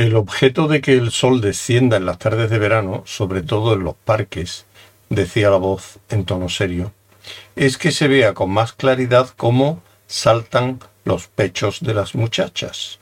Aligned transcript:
El 0.00 0.16
objeto 0.16 0.66
de 0.66 0.80
que 0.80 0.94
el 0.94 1.10
sol 1.10 1.42
descienda 1.42 1.98
en 1.98 2.06
las 2.06 2.16
tardes 2.16 2.48
de 2.48 2.58
verano, 2.58 3.02
sobre 3.04 3.42
todo 3.42 3.74
en 3.74 3.84
los 3.84 3.94
parques, 3.96 4.64
decía 5.10 5.50
la 5.50 5.58
voz 5.58 5.98
en 6.08 6.24
tono 6.24 6.48
serio, 6.48 6.94
es 7.54 7.76
que 7.76 7.90
se 7.90 8.08
vea 8.08 8.32
con 8.32 8.48
más 8.50 8.72
claridad 8.72 9.28
cómo 9.36 9.82
saltan 10.06 10.78
los 11.04 11.26
pechos 11.26 11.80
de 11.82 11.92
las 11.92 12.14
muchachas. 12.14 12.98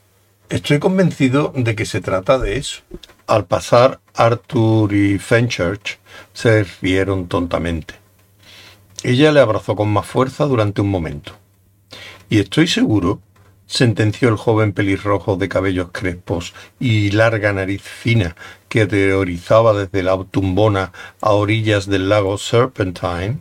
Estoy 0.48 0.80
convencido 0.80 1.52
de 1.54 1.76
que 1.76 1.86
se 1.86 2.00
trata 2.00 2.36
de 2.36 2.56
eso. 2.56 2.82
Al 3.28 3.46
pasar, 3.46 4.00
Arthur 4.14 4.92
y 4.92 5.20
Fenchurch 5.20 6.00
se 6.32 6.64
rieron 6.82 7.28
tontamente. 7.28 7.94
Ella 9.04 9.30
le 9.30 9.38
abrazó 9.38 9.76
con 9.76 9.88
más 9.88 10.04
fuerza 10.04 10.46
durante 10.46 10.80
un 10.80 10.90
momento. 10.90 11.34
Y 12.28 12.40
estoy 12.40 12.66
seguro 12.66 13.20
sentenció 13.68 14.30
el 14.30 14.36
joven 14.36 14.72
pelirrojo 14.72 15.36
de 15.36 15.48
cabellos 15.48 15.90
crespos 15.92 16.54
y 16.80 17.10
larga 17.10 17.52
nariz 17.52 17.82
fina 17.82 18.34
que 18.68 18.86
teorizaba 18.86 19.74
desde 19.74 20.02
la 20.02 20.18
tumbona 20.24 20.92
a 21.20 21.32
orillas 21.32 21.86
del 21.86 22.08
lago 22.08 22.38
Serpentine, 22.38 23.38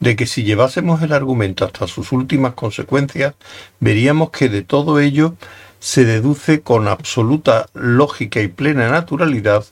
de 0.00 0.16
que 0.16 0.26
si 0.26 0.42
llevásemos 0.42 1.02
el 1.02 1.12
argumento 1.12 1.66
hasta 1.66 1.86
sus 1.86 2.12
últimas 2.12 2.54
consecuencias, 2.54 3.34
veríamos 3.78 4.30
que 4.30 4.48
de 4.48 4.62
todo 4.62 4.98
ello 5.00 5.36
se 5.80 6.04
deduce 6.04 6.62
con 6.62 6.88
absoluta 6.88 7.66
lógica 7.74 8.40
y 8.40 8.48
plena 8.48 8.88
naturalidad 8.88 9.64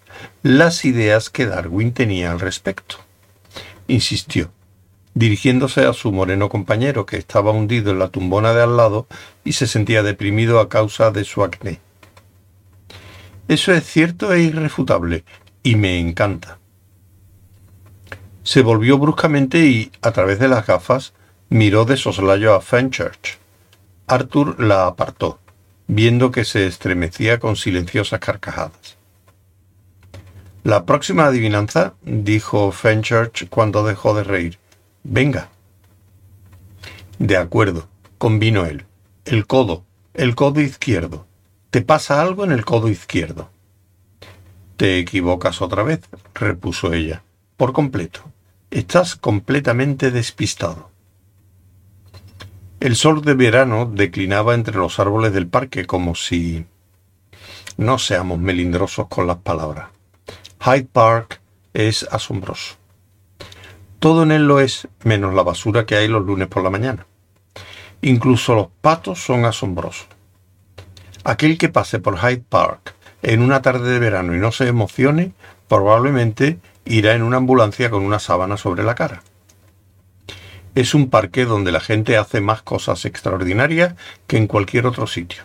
las 0.43 0.85
ideas 0.85 1.31
que 1.31 1.47
Darwin 1.47 1.93
tenía 1.93 2.33
al 2.33 2.41
respecto. 2.41 2.97
Insistió 3.89 4.51
dirigiéndose 5.17 5.87
a 5.87 5.95
su 5.95 6.13
moreno 6.13 6.51
compañero, 6.51 7.07
que 7.07 7.17
estaba 7.17 7.51
hundido 7.51 7.91
en 7.91 7.99
la 7.99 8.11
tumbona 8.11 8.53
de 8.53 8.63
al 8.63 8.77
lado 8.77 9.07
y 9.45 9.55
se 9.55 9.67
sentía 9.67 10.03
deprimido 10.03 10.61
a 10.61 10.69
causa 10.69 11.11
de 11.11 11.25
su 11.25 11.43
acné. 11.43 11.81
Eso 13.49 13.73
es 13.73 13.85
cierto 13.85 14.35
e 14.35 14.43
irrefutable, 14.43 15.25
y 15.63 15.77
me 15.77 15.99
encanta. 15.99 16.59
Se 18.43 18.61
volvió 18.61 18.99
bruscamente 18.99 19.65
y, 19.65 19.91
a 20.03 20.13
través 20.13 20.39
de 20.39 20.49
las 20.49 20.67
gafas, 20.67 21.15
miró 21.49 21.87
de 21.87 21.97
soslayo 21.97 22.55
a 22.55 22.61
Fenchurch. 22.61 23.39
Arthur 24.07 24.63
la 24.63 24.87
apartó, 24.87 25.41
viendo 25.87 26.31
que 26.31 26.45
se 26.45 26.67
estremecía 26.67 27.41
con 27.41 27.57
silenciosas 27.57 28.21
carcajadas. 28.21 28.99
La 30.63 30.85
próxima 30.85 31.25
adivinanza, 31.25 31.95
dijo 32.03 32.71
Fenchurch 32.71 33.49
cuando 33.49 33.83
dejó 33.83 34.15
de 34.15 34.25
reír, 34.25 34.59
Venga. 35.09 35.51
De 37.21 37.37
acuerdo, 37.37 37.87
convino 38.19 38.65
él. 38.65 38.87
El 39.25 39.47
codo, 39.47 39.85
el 40.15 40.35
codo 40.35 40.61
izquierdo. 40.61 41.27
¿Te 41.71 41.81
pasa 41.81 42.21
algo 42.21 42.45
en 42.45 42.51
el 42.51 42.65
codo 42.65 42.89
izquierdo? 42.89 43.49
Te 44.77 44.99
equivocas 44.99 45.63
otra 45.63 45.85
vez, 45.85 46.01
repuso 46.35 46.93
ella, 46.93 47.23
por 47.57 47.73
completo. 47.73 48.25
Estás 48.73 49.15
completamente 49.15 50.11
despistado. 50.11 50.91
El 52.81 52.97
sol 52.97 53.23
de 53.23 53.35
verano 53.35 53.87
declinaba 53.87 54.55
entre 54.55 54.77
los 54.77 54.99
árboles 54.99 55.33
del 55.33 55.47
parque 55.47 55.87
como 55.87 56.17
si... 56.17 56.67
No 57.77 57.99
seamos 57.99 58.41
melindrosos 58.41 59.07
con 59.07 59.29
las 59.29 59.39
palabras. 59.39 59.89
Hyde 60.59 60.89
Park 60.93 61.41
es 61.75 62.03
asombroso. 62.11 62.75
Todo 63.99 64.23
en 64.23 64.33
él 64.33 64.47
lo 64.47 64.61
es, 64.61 64.89
menos 65.05 65.35
la 65.35 65.43
basura 65.43 65.87
que 65.87 65.97
hay 65.97 66.09
los 66.09 66.25
lunes 66.25 66.49
por 66.49 66.63
la 66.63 66.71
mañana. 66.71 67.07
Incluso 68.03 68.55
los 68.55 68.69
patos 68.81 69.25
son 69.25 69.45
asombrosos. 69.45 70.09
Aquel 71.25 71.59
que 71.59 71.69
pase 71.69 71.99
por 71.99 72.19
Hyde 72.19 72.45
Park 72.49 72.95
en 73.23 73.43
una 73.43 73.63
tarde 73.63 73.91
de 73.91 73.99
verano 73.99 74.35
y 74.35 74.39
no 74.39 74.53
se 74.53 74.69
emocione, 74.69 75.33
probablemente 75.67 76.59
irá 76.85 77.15
en 77.15 77.23
una 77.23 77.39
ambulancia 77.39 77.91
con 77.91 78.05
una 78.05 78.19
sábana 78.19 78.57
sobre 78.57 78.85
la 78.85 78.95
cara. 78.95 79.23
Es 80.75 80.95
un 80.95 81.09
parque 81.09 81.47
donde 81.47 81.73
la 81.73 81.81
gente 81.81 82.19
hace 82.19 82.41
más 82.41 82.63
cosas 82.63 83.05
extraordinarias 83.07 83.95
que 84.27 84.37
en 84.37 84.47
cualquier 84.47 84.87
otro 84.87 85.07
sitio. 85.07 85.45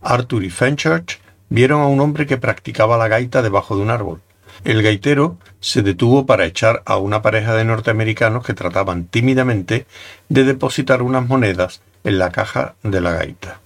Arthur 0.00 0.44
y 0.44 0.50
Fenchurch 0.50 1.20
vieron 1.48 1.80
a 1.80 1.88
un 1.88 2.00
hombre 2.00 2.26
que 2.26 2.36
practicaba 2.36 2.96
la 2.96 3.08
gaita 3.08 3.42
debajo 3.42 3.76
de 3.76 3.82
un 3.82 3.90
árbol, 3.90 4.22
el 4.62 4.82
gaitero 4.82 5.38
se 5.60 5.82
detuvo 5.82 6.26
para 6.26 6.46
echar 6.46 6.82
a 6.86 6.96
una 6.96 7.22
pareja 7.22 7.54
de 7.54 7.64
norteamericanos 7.64 8.44
que 8.44 8.54
trataban 8.54 9.06
tímidamente 9.06 9.86
de 10.28 10.44
depositar 10.44 11.02
unas 11.02 11.26
monedas 11.26 11.80
en 12.04 12.18
la 12.18 12.30
caja 12.30 12.74
de 12.82 13.00
la 13.00 13.12
gaita. 13.12 13.60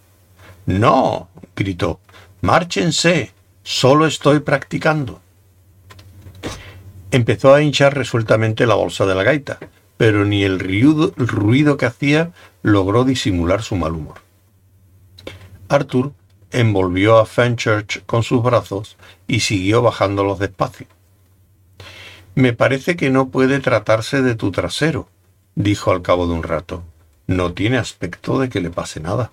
No, 0.66 1.28
gritó, 1.56 2.00
márchense, 2.41 3.32
solo 3.62 4.06
estoy 4.06 4.41
practicando. 4.41 5.21
Empezó 7.10 7.55
a 7.55 7.62
hinchar 7.62 7.97
resueltamente 7.97 8.66
la 8.66 8.75
bolsa 8.75 9.06
de 9.06 9.15
la 9.15 9.22
gaita, 9.22 9.59
pero 9.97 10.25
ni 10.25 10.44
el 10.44 10.59
ruido, 10.60 11.76
que 11.76 11.87
hacía 11.87 12.32
logró 12.62 13.05
disimular 13.05 13.62
su 13.62 13.76
mal 13.76 13.93
humor. 13.93 14.16
Arthur 15.69 16.12
envolvió 16.53 17.19
a 17.19 17.26
Fenchurch 17.26 18.04
con 18.06 18.22
sus 18.22 18.42
brazos 18.42 18.97
y 19.26 19.41
siguió 19.41 19.82
bajándolos 19.82 20.38
despacio. 20.38 20.86
Me 22.34 22.53
parece 22.53 22.97
que 22.97 23.10
no 23.10 23.28
puede 23.28 23.59
tratarse 23.60 24.22
de 24.22 24.34
tu 24.34 24.53
trasero, 24.53 25.08
dijo 25.54 25.91
al 25.91 26.03
cabo 26.03 26.26
de 26.26 26.34
un 26.34 26.42
rato. 26.42 26.84
No 27.26 27.53
tiene 27.53 27.78
aspecto 27.78 28.38
de 28.38 28.48
que 28.48 28.60
le 28.60 28.70
pase 28.70 29.00
nada. 29.00 29.32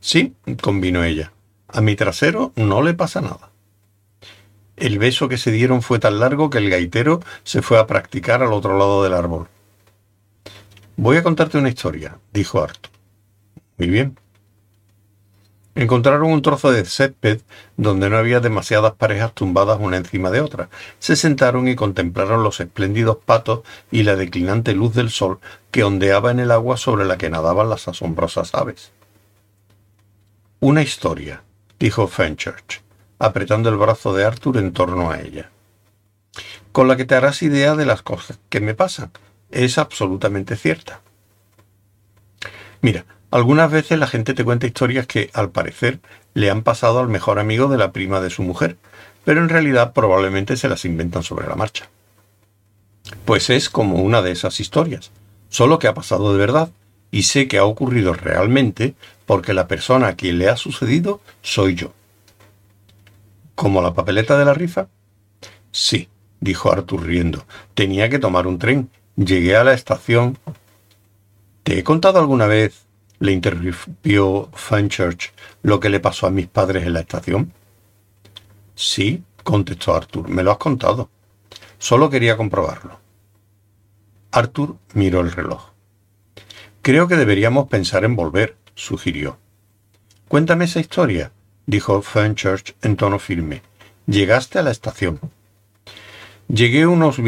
Sí, 0.00 0.34
convino 0.60 1.04
ella. 1.04 1.32
A 1.68 1.80
mi 1.80 1.94
trasero 1.94 2.52
no 2.56 2.82
le 2.82 2.94
pasa 2.94 3.20
nada. 3.20 3.50
El 4.76 4.98
beso 4.98 5.28
que 5.28 5.38
se 5.38 5.52
dieron 5.52 5.82
fue 5.82 5.98
tan 5.98 6.20
largo 6.20 6.50
que 6.50 6.58
el 6.58 6.70
gaitero 6.70 7.20
se 7.44 7.62
fue 7.62 7.78
a 7.78 7.86
practicar 7.86 8.42
al 8.42 8.52
otro 8.52 8.76
lado 8.78 9.02
del 9.02 9.12
árbol. 9.12 9.48
Voy 10.96 11.18
a 11.18 11.22
contarte 11.22 11.58
una 11.58 11.68
historia, 11.68 12.18
dijo 12.32 12.62
Arthur. 12.62 12.90
Muy 13.78 13.88
bien. 13.88 14.18
Encontraron 15.76 16.32
un 16.32 16.42
trozo 16.42 16.72
de 16.72 16.84
césped 16.84 17.40
donde 17.76 18.10
no 18.10 18.16
había 18.16 18.40
demasiadas 18.40 18.94
parejas 18.94 19.32
tumbadas 19.34 19.78
una 19.80 19.96
encima 19.96 20.30
de 20.30 20.40
otra. 20.40 20.68
Se 20.98 21.14
sentaron 21.14 21.68
y 21.68 21.76
contemplaron 21.76 22.42
los 22.42 22.58
espléndidos 22.58 23.18
patos 23.24 23.60
y 23.90 24.02
la 24.02 24.16
declinante 24.16 24.74
luz 24.74 24.94
del 24.94 25.10
sol 25.10 25.38
que 25.70 25.84
ondeaba 25.84 26.32
en 26.32 26.40
el 26.40 26.50
agua 26.50 26.76
sobre 26.76 27.04
la 27.04 27.18
que 27.18 27.30
nadaban 27.30 27.70
las 27.70 27.86
asombrosas 27.86 28.54
aves. 28.54 28.90
Una 30.58 30.82
historia, 30.82 31.42
dijo 31.78 32.08
Fenchurch, 32.08 32.82
apretando 33.18 33.68
el 33.68 33.76
brazo 33.76 34.12
de 34.12 34.24
Arthur 34.24 34.58
en 34.58 34.72
torno 34.72 35.10
a 35.10 35.20
ella, 35.20 35.50
con 36.72 36.88
la 36.88 36.96
que 36.96 37.04
te 37.04 37.14
harás 37.14 37.42
idea 37.42 37.76
de 37.76 37.86
las 37.86 38.02
cosas 38.02 38.38
que 38.48 38.60
me 38.60 38.74
pasan. 38.74 39.12
Es 39.50 39.78
absolutamente 39.78 40.56
cierta. 40.56 41.00
Mira, 42.82 43.04
algunas 43.30 43.70
veces 43.70 43.98
la 43.98 44.06
gente 44.06 44.34
te 44.34 44.44
cuenta 44.44 44.66
historias 44.66 45.06
que, 45.06 45.30
al 45.32 45.50
parecer, 45.50 46.00
le 46.34 46.50
han 46.50 46.62
pasado 46.62 46.98
al 46.98 47.08
mejor 47.08 47.38
amigo 47.38 47.68
de 47.68 47.78
la 47.78 47.92
prima 47.92 48.20
de 48.20 48.30
su 48.30 48.42
mujer, 48.42 48.76
pero 49.24 49.40
en 49.40 49.48
realidad 49.48 49.92
probablemente 49.92 50.56
se 50.56 50.68
las 50.68 50.84
inventan 50.84 51.22
sobre 51.22 51.46
la 51.46 51.56
marcha. 51.56 51.88
Pues 53.24 53.50
es 53.50 53.70
como 53.70 53.96
una 53.96 54.22
de 54.22 54.32
esas 54.32 54.60
historias, 54.60 55.10
solo 55.48 55.78
que 55.78 55.88
ha 55.88 55.94
pasado 55.94 56.32
de 56.32 56.38
verdad, 56.38 56.70
y 57.10 57.24
sé 57.24 57.48
que 57.48 57.58
ha 57.58 57.64
ocurrido 57.64 58.14
realmente 58.14 58.94
porque 59.26 59.52
la 59.52 59.68
persona 59.68 60.08
a 60.08 60.16
quien 60.16 60.38
le 60.38 60.48
ha 60.48 60.56
sucedido 60.56 61.20
soy 61.42 61.74
yo. 61.74 61.92
¿Como 63.54 63.82
la 63.82 63.94
papeleta 63.94 64.38
de 64.38 64.44
la 64.44 64.54
rifa? 64.54 64.88
Sí, 65.72 66.08
dijo 66.40 66.72
Arthur 66.72 67.04
riendo. 67.04 67.44
Tenía 67.74 68.08
que 68.08 68.18
tomar 68.18 68.46
un 68.46 68.58
tren. 68.58 68.90
Llegué 69.16 69.56
a 69.56 69.64
la 69.64 69.74
estación. 69.74 70.38
¿Te 71.62 71.78
he 71.78 71.84
contado 71.84 72.18
alguna 72.18 72.46
vez 72.46 72.86
le 73.20 73.32
interrumpió 73.32 74.50
Fenchurch 74.52 75.32
lo 75.62 75.78
que 75.78 75.90
le 75.90 76.00
pasó 76.00 76.26
a 76.26 76.30
mis 76.30 76.48
padres 76.48 76.84
en 76.86 76.94
la 76.94 77.00
estación. 77.00 77.52
Sí, 78.74 79.22
contestó 79.44 79.94
Arthur, 79.94 80.28
me 80.28 80.42
lo 80.42 80.50
has 80.50 80.58
contado. 80.58 81.10
Solo 81.78 82.10
quería 82.10 82.36
comprobarlo. 82.36 82.98
Arthur 84.32 84.76
miró 84.94 85.20
el 85.20 85.32
reloj. 85.32 85.70
Creo 86.82 87.08
que 87.08 87.16
deberíamos 87.16 87.68
pensar 87.68 88.04
en 88.04 88.16
volver, 88.16 88.56
sugirió. 88.74 89.38
Cuéntame 90.28 90.64
esa 90.64 90.80
historia, 90.80 91.30
dijo 91.66 92.00
Fenchurch 92.00 92.74
en 92.80 92.96
tono 92.96 93.18
firme. 93.18 93.62
Llegaste 94.06 94.58
a 94.58 94.62
la 94.62 94.70
estación. 94.70 95.20
Llegué 96.48 96.86
unos 96.86 97.18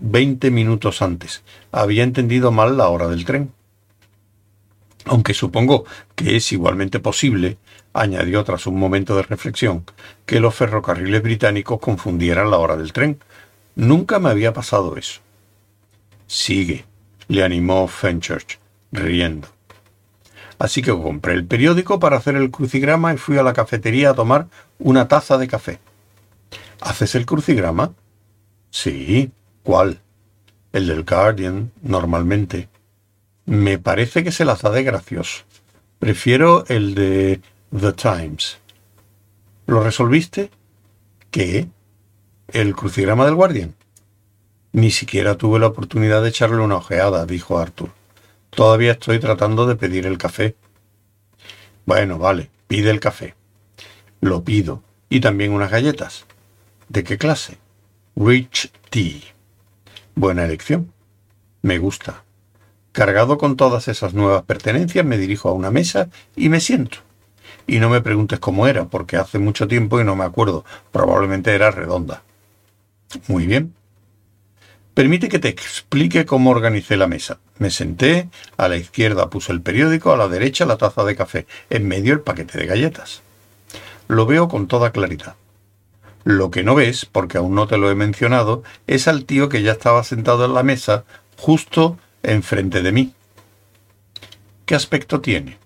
veinte 0.00 0.50
minutos 0.50 1.02
antes. 1.02 1.42
Había 1.70 2.02
entendido 2.02 2.50
mal 2.50 2.78
la 2.78 2.88
hora 2.88 3.08
del 3.08 3.24
tren 3.26 3.52
aunque 5.04 5.34
supongo 5.34 5.84
que 6.14 6.36
es 6.36 6.52
igualmente 6.52 7.00
posible, 7.00 7.58
añadió 7.92 8.44
tras 8.44 8.66
un 8.66 8.78
momento 8.78 9.16
de 9.16 9.22
reflexión, 9.22 9.84
que 10.26 10.40
los 10.40 10.54
ferrocarriles 10.54 11.22
británicos 11.22 11.80
confundieran 11.80 12.50
la 12.50 12.58
hora 12.58 12.76
del 12.76 12.92
tren. 12.92 13.18
Nunca 13.76 14.18
me 14.18 14.30
había 14.30 14.52
pasado 14.52 14.96
eso. 14.96 15.20
Sigue, 16.26 16.84
le 17.28 17.44
animó 17.44 17.86
Fenchurch, 17.86 18.58
riendo. 18.92 19.48
Así 20.58 20.82
que 20.82 20.92
compré 20.92 21.34
el 21.34 21.44
periódico 21.44 21.98
para 21.98 22.16
hacer 22.16 22.36
el 22.36 22.50
crucigrama 22.50 23.12
y 23.12 23.16
fui 23.16 23.38
a 23.38 23.42
la 23.42 23.52
cafetería 23.52 24.10
a 24.10 24.14
tomar 24.14 24.46
una 24.78 25.08
taza 25.08 25.36
de 25.36 25.48
café. 25.48 25.78
¿Haces 26.80 27.14
el 27.14 27.26
crucigrama? 27.26 27.92
Sí. 28.70 29.30
¿Cuál? 29.62 30.00
El 30.72 30.86
del 30.86 31.04
Guardian, 31.04 31.72
normalmente. 31.82 32.68
Me 33.46 33.78
parece 33.78 34.24
que 34.24 34.32
se 34.32 34.44
las 34.44 34.62
da 34.62 34.70
de 34.70 34.82
gracioso. 34.82 35.44
Prefiero 35.98 36.64
el 36.68 36.94
de 36.94 37.40
The 37.78 37.92
Times. 37.92 38.58
¿Lo 39.66 39.82
resolviste? 39.82 40.50
¿Qué? 41.30 41.68
¿El 42.48 42.74
crucigrama 42.74 43.26
del 43.26 43.34
Guardian? 43.34 43.74
Ni 44.72 44.90
siquiera 44.90 45.36
tuve 45.36 45.58
la 45.58 45.68
oportunidad 45.68 46.22
de 46.22 46.30
echarle 46.30 46.56
una 46.56 46.76
ojeada, 46.76 47.26
dijo 47.26 47.58
Arthur. 47.58 47.90
Todavía 48.50 48.92
estoy 48.92 49.18
tratando 49.18 49.66
de 49.66 49.76
pedir 49.76 50.06
el 50.06 50.18
café. 50.18 50.56
Bueno, 51.86 52.18
vale, 52.18 52.50
pide 52.66 52.90
el 52.90 53.00
café. 53.00 53.34
Lo 54.20 54.42
pido. 54.42 54.82
Y 55.10 55.20
también 55.20 55.52
unas 55.52 55.70
galletas. 55.70 56.24
¿De 56.88 57.04
qué 57.04 57.18
clase? 57.18 57.58
Rich 58.16 58.72
Tea. 58.90 59.20
Buena 60.14 60.44
elección. 60.44 60.92
Me 61.62 61.78
gusta. 61.78 62.23
Cargado 62.94 63.38
con 63.38 63.56
todas 63.56 63.88
esas 63.88 64.14
nuevas 64.14 64.44
pertenencias, 64.44 65.04
me 65.04 65.18
dirijo 65.18 65.48
a 65.48 65.52
una 65.52 65.72
mesa 65.72 66.10
y 66.36 66.48
me 66.48 66.60
siento. 66.60 66.98
Y 67.66 67.80
no 67.80 67.90
me 67.90 68.00
preguntes 68.00 68.38
cómo 68.38 68.68
era, 68.68 68.84
porque 68.84 69.16
hace 69.16 69.40
mucho 69.40 69.66
tiempo 69.66 70.00
y 70.00 70.04
no 70.04 70.14
me 70.14 70.22
acuerdo. 70.22 70.64
Probablemente 70.92 71.52
era 71.52 71.72
redonda. 71.72 72.22
Muy 73.26 73.48
bien. 73.48 73.74
Permite 74.94 75.28
que 75.28 75.40
te 75.40 75.48
explique 75.48 76.24
cómo 76.24 76.50
organicé 76.50 76.96
la 76.96 77.08
mesa. 77.08 77.40
Me 77.58 77.72
senté, 77.72 78.28
a 78.56 78.68
la 78.68 78.76
izquierda 78.76 79.28
puse 79.28 79.50
el 79.50 79.60
periódico, 79.60 80.12
a 80.12 80.16
la 80.16 80.28
derecha 80.28 80.64
la 80.64 80.76
taza 80.76 81.02
de 81.02 81.16
café, 81.16 81.48
en 81.70 81.88
medio 81.88 82.12
el 82.12 82.20
paquete 82.20 82.58
de 82.58 82.66
galletas. 82.66 83.22
Lo 84.06 84.24
veo 84.24 84.46
con 84.46 84.68
toda 84.68 84.92
claridad. 84.92 85.34
Lo 86.22 86.52
que 86.52 86.62
no 86.62 86.76
ves, 86.76 87.06
porque 87.06 87.38
aún 87.38 87.56
no 87.56 87.66
te 87.66 87.76
lo 87.76 87.90
he 87.90 87.96
mencionado, 87.96 88.62
es 88.86 89.08
al 89.08 89.24
tío 89.24 89.48
que 89.48 89.62
ya 89.62 89.72
estaba 89.72 90.04
sentado 90.04 90.44
en 90.44 90.54
la 90.54 90.62
mesa, 90.62 91.02
justo 91.36 91.98
enfrente 92.24 92.82
de 92.82 92.92
mí. 92.92 93.14
¿Qué 94.66 94.74
aspecto 94.74 95.20
tiene? 95.20 95.58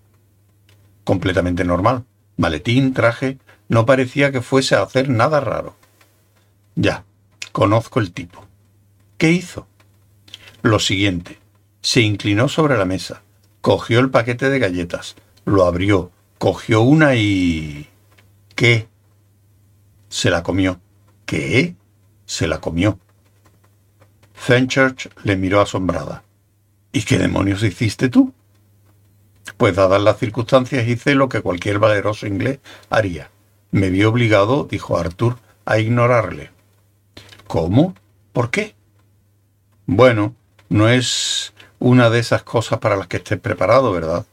Completamente 1.04 1.64
normal. 1.64 2.04
Maletín, 2.36 2.94
traje, 2.94 3.38
no 3.68 3.86
parecía 3.86 4.32
que 4.32 4.42
fuese 4.42 4.74
a 4.74 4.82
hacer 4.82 5.08
nada 5.08 5.40
raro. 5.40 5.76
Ya, 6.74 7.04
conozco 7.52 8.00
el 8.00 8.12
tipo. 8.12 8.44
¿Qué 9.16 9.32
hizo? 9.32 9.66
Lo 10.62 10.78
siguiente. 10.78 11.38
Se 11.80 12.00
inclinó 12.00 12.48
sobre 12.48 12.76
la 12.76 12.84
mesa, 12.84 13.22
cogió 13.60 14.00
el 14.00 14.10
paquete 14.10 14.50
de 14.50 14.58
galletas, 14.58 15.16
lo 15.44 15.64
abrió, 15.64 16.10
cogió 16.38 16.82
una 16.82 17.14
y... 17.14 17.88
¿Qué? 18.54 18.88
Se 20.08 20.30
la 20.30 20.42
comió. 20.42 20.80
¿Qué? 21.26 21.76
Se 22.26 22.46
la 22.46 22.60
comió. 22.60 22.98
Fenchurch 24.34 25.10
le 25.24 25.36
miró 25.36 25.60
asombrada. 25.60 26.24
¿Y 26.98 27.02
qué 27.02 27.16
demonios 27.16 27.62
hiciste 27.62 28.08
tú? 28.08 28.34
Pues 29.56 29.76
dadas 29.76 30.02
las 30.02 30.18
circunstancias 30.18 30.88
hice 30.88 31.14
lo 31.14 31.28
que 31.28 31.42
cualquier 31.42 31.78
valeroso 31.78 32.26
inglés 32.26 32.58
haría. 32.90 33.30
Me 33.70 33.88
vi 33.90 34.02
obligado, 34.02 34.66
dijo 34.68 34.98
Arthur, 34.98 35.36
a 35.64 35.78
ignorarle. 35.78 36.50
¿Cómo? 37.46 37.94
¿Por 38.32 38.50
qué? 38.50 38.74
Bueno, 39.86 40.34
no 40.70 40.88
es 40.88 41.54
una 41.78 42.10
de 42.10 42.18
esas 42.18 42.42
cosas 42.42 42.80
para 42.80 42.96
las 42.96 43.06
que 43.06 43.18
estés 43.18 43.38
preparado, 43.38 43.92
¿verdad? 43.92 44.26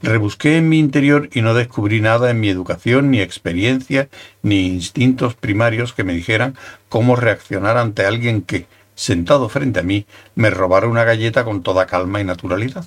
Rebusqué 0.00 0.58
en 0.58 0.68
mi 0.68 0.78
interior 0.78 1.30
y 1.32 1.42
no 1.42 1.52
descubrí 1.52 2.00
nada 2.00 2.30
en 2.30 2.38
mi 2.38 2.48
educación, 2.48 3.10
ni 3.10 3.20
experiencia, 3.20 4.08
ni 4.42 4.68
instintos 4.68 5.34
primarios 5.34 5.92
que 5.92 6.04
me 6.04 6.12
dijeran 6.12 6.56
cómo 6.88 7.16
reaccionar 7.16 7.76
ante 7.76 8.06
alguien 8.06 8.42
que, 8.42 8.68
sentado 8.98 9.48
frente 9.48 9.78
a 9.78 9.84
mí, 9.84 10.06
me 10.34 10.50
robara 10.50 10.88
una 10.88 11.04
galleta 11.04 11.44
con 11.44 11.62
toda 11.62 11.86
calma 11.86 12.20
y 12.20 12.24
naturalidad. 12.24 12.84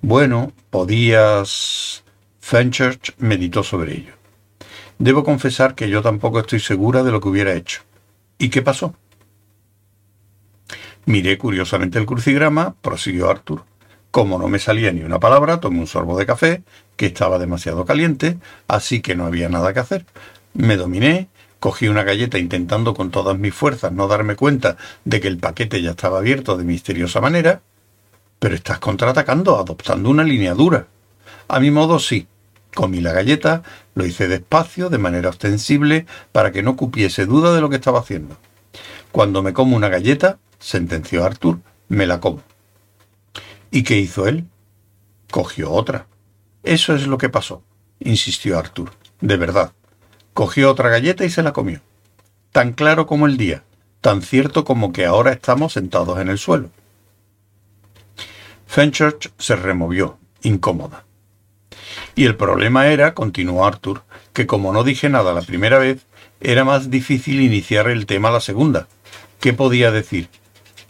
Bueno, 0.00 0.52
podías... 0.70 2.02
Fenchurch 2.40 3.14
meditó 3.18 3.62
sobre 3.62 3.94
ello. 3.94 4.14
Debo 4.98 5.22
confesar 5.22 5.74
que 5.74 5.90
yo 5.90 6.00
tampoco 6.00 6.40
estoy 6.40 6.60
segura 6.60 7.02
de 7.02 7.12
lo 7.12 7.20
que 7.20 7.28
hubiera 7.28 7.52
hecho. 7.52 7.82
¿Y 8.38 8.48
qué 8.48 8.62
pasó? 8.62 8.94
Miré 11.04 11.36
curiosamente 11.36 11.98
el 11.98 12.06
crucigrama, 12.06 12.74
prosiguió 12.80 13.28
Arthur. 13.28 13.64
Como 14.10 14.38
no 14.38 14.48
me 14.48 14.58
salía 14.58 14.92
ni 14.92 15.02
una 15.02 15.20
palabra, 15.20 15.60
tomé 15.60 15.80
un 15.80 15.86
sorbo 15.86 16.18
de 16.18 16.24
café, 16.24 16.62
que 16.96 17.06
estaba 17.06 17.38
demasiado 17.38 17.84
caliente, 17.84 18.38
así 18.68 19.00
que 19.00 19.14
no 19.14 19.26
había 19.26 19.50
nada 19.50 19.74
que 19.74 19.80
hacer. 19.80 20.06
Me 20.54 20.76
dominé, 20.76 21.28
Cogí 21.64 21.88
una 21.88 22.02
galleta 22.02 22.36
intentando 22.36 22.92
con 22.92 23.10
todas 23.10 23.38
mis 23.38 23.54
fuerzas 23.54 23.90
no 23.90 24.06
darme 24.06 24.36
cuenta 24.36 24.76
de 25.06 25.18
que 25.18 25.28
el 25.28 25.38
paquete 25.38 25.80
ya 25.80 25.92
estaba 25.92 26.18
abierto 26.18 26.58
de 26.58 26.64
misteriosa 26.64 27.22
manera, 27.22 27.62
pero 28.38 28.54
estás 28.54 28.80
contraatacando, 28.80 29.58
adoptando 29.58 30.10
una 30.10 30.24
línea 30.24 30.52
dura. 30.52 30.88
A 31.48 31.60
mi 31.60 31.70
modo 31.70 31.98
sí. 31.98 32.26
Comí 32.74 33.00
la 33.00 33.14
galleta, 33.14 33.62
lo 33.94 34.04
hice 34.04 34.28
despacio, 34.28 34.90
de 34.90 34.98
manera 34.98 35.30
ostensible, 35.30 36.04
para 36.32 36.52
que 36.52 36.62
no 36.62 36.76
cupiese 36.76 37.24
duda 37.24 37.54
de 37.54 37.62
lo 37.62 37.70
que 37.70 37.76
estaba 37.76 38.00
haciendo. 38.00 38.36
Cuando 39.10 39.42
me 39.42 39.54
como 39.54 39.74
una 39.74 39.88
galleta, 39.88 40.36
sentenció 40.58 41.24
Arthur, 41.24 41.60
me 41.88 42.06
la 42.06 42.20
como. 42.20 42.42
¿Y 43.70 43.84
qué 43.84 43.96
hizo 43.96 44.26
él? 44.28 44.44
Cogió 45.30 45.72
otra. 45.72 46.08
Eso 46.62 46.94
es 46.94 47.06
lo 47.06 47.16
que 47.16 47.30
pasó, 47.30 47.62
insistió 48.00 48.58
Arthur. 48.58 48.92
De 49.22 49.38
verdad. 49.38 49.72
Cogió 50.34 50.70
otra 50.70 50.90
galleta 50.90 51.24
y 51.24 51.30
se 51.30 51.42
la 51.42 51.52
comió. 51.52 51.80
Tan 52.50 52.72
claro 52.72 53.06
como 53.06 53.26
el 53.26 53.36
día, 53.36 53.62
tan 54.00 54.20
cierto 54.20 54.64
como 54.64 54.92
que 54.92 55.06
ahora 55.06 55.32
estamos 55.32 55.72
sentados 55.72 56.18
en 56.18 56.28
el 56.28 56.38
suelo. 56.38 56.70
Fenchurch 58.66 59.32
se 59.38 59.54
removió, 59.54 60.18
incómoda. 60.42 61.04
Y 62.16 62.24
el 62.24 62.36
problema 62.36 62.88
era, 62.88 63.14
continuó 63.14 63.64
Arthur, 63.64 64.02
que 64.32 64.46
como 64.46 64.72
no 64.72 64.82
dije 64.82 65.08
nada 65.08 65.32
la 65.32 65.42
primera 65.42 65.78
vez, 65.78 66.04
era 66.40 66.64
más 66.64 66.90
difícil 66.90 67.40
iniciar 67.40 67.88
el 67.88 68.06
tema 68.06 68.30
la 68.30 68.40
segunda. 68.40 68.88
¿Qué 69.38 69.52
podía 69.52 69.92
decir? 69.92 70.28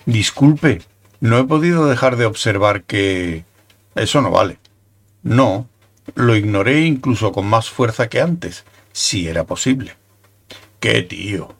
Disculpe, 0.06 0.82
no 1.20 1.38
he 1.38 1.44
podido 1.44 1.86
dejar 1.86 2.16
de 2.16 2.26
observar 2.26 2.84
que... 2.84 3.44
Eso 3.94 4.22
no 4.22 4.30
vale. 4.30 4.58
No, 5.22 5.68
lo 6.14 6.34
ignoré 6.36 6.80
incluso 6.80 7.32
con 7.32 7.46
más 7.46 7.70
fuerza 7.70 8.08
que 8.08 8.20
antes, 8.20 8.64
si 8.94 9.26
era 9.28 9.44
posible. 9.44 9.96
¡Qué 10.78 11.02
tío! 11.02 11.52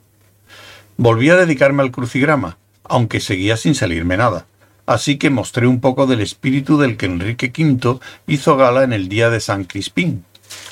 Volví 0.95 1.29
a 1.29 1.35
dedicarme 1.35 1.83
al 1.83 1.91
crucigrama, 1.91 2.57
aunque 2.85 3.19
seguía 3.19 3.57
sin 3.57 3.75
salirme 3.75 4.15
nada, 4.15 4.47
así 4.85 5.17
que 5.17 5.29
mostré 5.29 5.67
un 5.67 5.81
poco 5.81 6.07
del 6.07 6.21
espíritu 6.21 6.77
del 6.77 6.95
que 6.95 7.07
Enrique 7.07 7.51
V 7.55 7.99
hizo 8.25 8.55
gala 8.55 8.83
en 8.83 8.93
el 8.93 9.09
día 9.09 9.29
de 9.29 9.41
San 9.41 9.65
Crispín. 9.65 10.23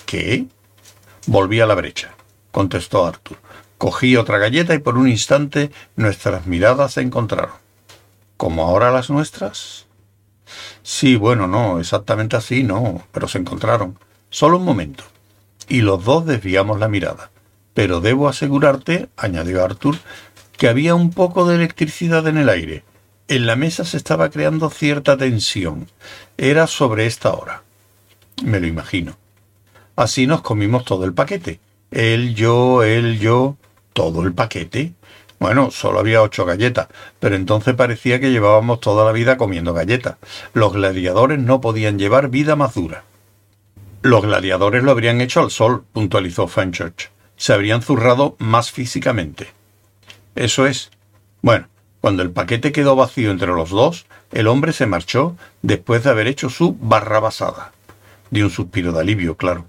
¿Qué? 0.05 0.45
Volví 1.27 1.59
a 1.59 1.65
la 1.65 1.75
brecha, 1.75 2.15
contestó 2.51 3.05
Arthur. 3.05 3.37
Cogí 3.77 4.15
otra 4.15 4.37
galleta 4.37 4.73
y 4.73 4.79
por 4.79 4.97
un 4.97 5.09
instante 5.09 5.69
nuestras 5.97 6.47
miradas 6.47 6.93
se 6.93 7.01
encontraron. 7.01 7.57
¿Como 8.37 8.63
ahora 8.63 8.89
las 8.89 9.09
nuestras? 9.09 9.85
Sí, 10.81 11.17
bueno, 11.17 11.45
no, 11.47 11.81
exactamente 11.81 12.37
así, 12.37 12.63
no, 12.63 13.03
pero 13.11 13.27
se 13.27 13.39
encontraron. 13.39 13.99
Solo 14.29 14.57
un 14.57 14.63
momento 14.63 15.03
y 15.69 15.81
los 15.81 16.03
dos 16.03 16.25
desviamos 16.25 16.79
la 16.79 16.87
mirada. 16.87 17.31
Pero 17.73 18.01
debo 18.01 18.27
asegurarte, 18.27 19.09
añadió 19.17 19.63
Arthur, 19.63 19.97
que 20.57 20.67
había 20.67 20.95
un 20.95 21.11
poco 21.11 21.47
de 21.47 21.55
electricidad 21.55 22.27
en 22.27 22.37
el 22.37 22.49
aire. 22.49 22.83
En 23.27 23.45
la 23.45 23.55
mesa 23.55 23.85
se 23.85 23.97
estaba 23.97 24.29
creando 24.29 24.69
cierta 24.69 25.17
tensión. 25.17 25.87
Era 26.37 26.67
sobre 26.67 27.05
esta 27.05 27.33
hora. 27.33 27.63
Me 28.43 28.59
lo 28.59 28.67
imagino. 28.67 29.17
Así 29.95 30.27
nos 30.27 30.41
comimos 30.41 30.85
todo 30.85 31.05
el 31.05 31.13
paquete. 31.13 31.59
Él, 31.91 32.35
yo, 32.35 32.83
él, 32.83 33.19
yo. 33.19 33.55
¿Todo 33.93 34.23
el 34.23 34.33
paquete? 34.33 34.93
Bueno, 35.39 35.71
solo 35.71 35.99
había 35.99 36.21
ocho 36.21 36.45
galletas, 36.45 36.87
pero 37.19 37.35
entonces 37.35 37.75
parecía 37.75 38.19
que 38.19 38.31
llevábamos 38.31 38.79
toda 38.79 39.05
la 39.05 39.11
vida 39.11 39.37
comiendo 39.37 39.73
galletas. 39.73 40.15
Los 40.53 40.73
gladiadores 40.73 41.37
no 41.37 41.59
podían 41.59 41.99
llevar 41.99 42.29
vida 42.29 42.55
más 42.55 42.73
dura. 42.75 43.03
Los 44.03 44.21
gladiadores 44.21 44.83
lo 44.83 44.91
habrían 44.91 45.21
hecho 45.21 45.39
al 45.39 45.49
sol, 45.49 45.85
puntualizó 45.93 46.49
Fenchurch. 46.49 47.09
Se 47.37 47.53
habrían 47.53 47.81
zurrado 47.81 48.35
más 48.37 48.69
físicamente. 48.69 49.47
Eso 50.35 50.67
es. 50.67 50.91
Bueno, 51.41 51.69
cuando 52.01 52.21
el 52.21 52.31
paquete 52.31 52.73
quedó 52.73 52.97
vacío 52.97 53.31
entre 53.31 53.47
los 53.47 53.69
dos, 53.69 54.05
el 54.33 54.47
hombre 54.47 54.73
se 54.73 54.87
marchó 54.87 55.37
después 55.61 56.03
de 56.03 56.09
haber 56.09 56.27
hecho 56.27 56.49
su 56.49 56.75
barrabasada. 56.81 57.71
Di 58.29 58.41
un 58.41 58.49
suspiro 58.49 58.91
de 58.91 58.99
alivio, 58.99 59.37
claro. 59.37 59.67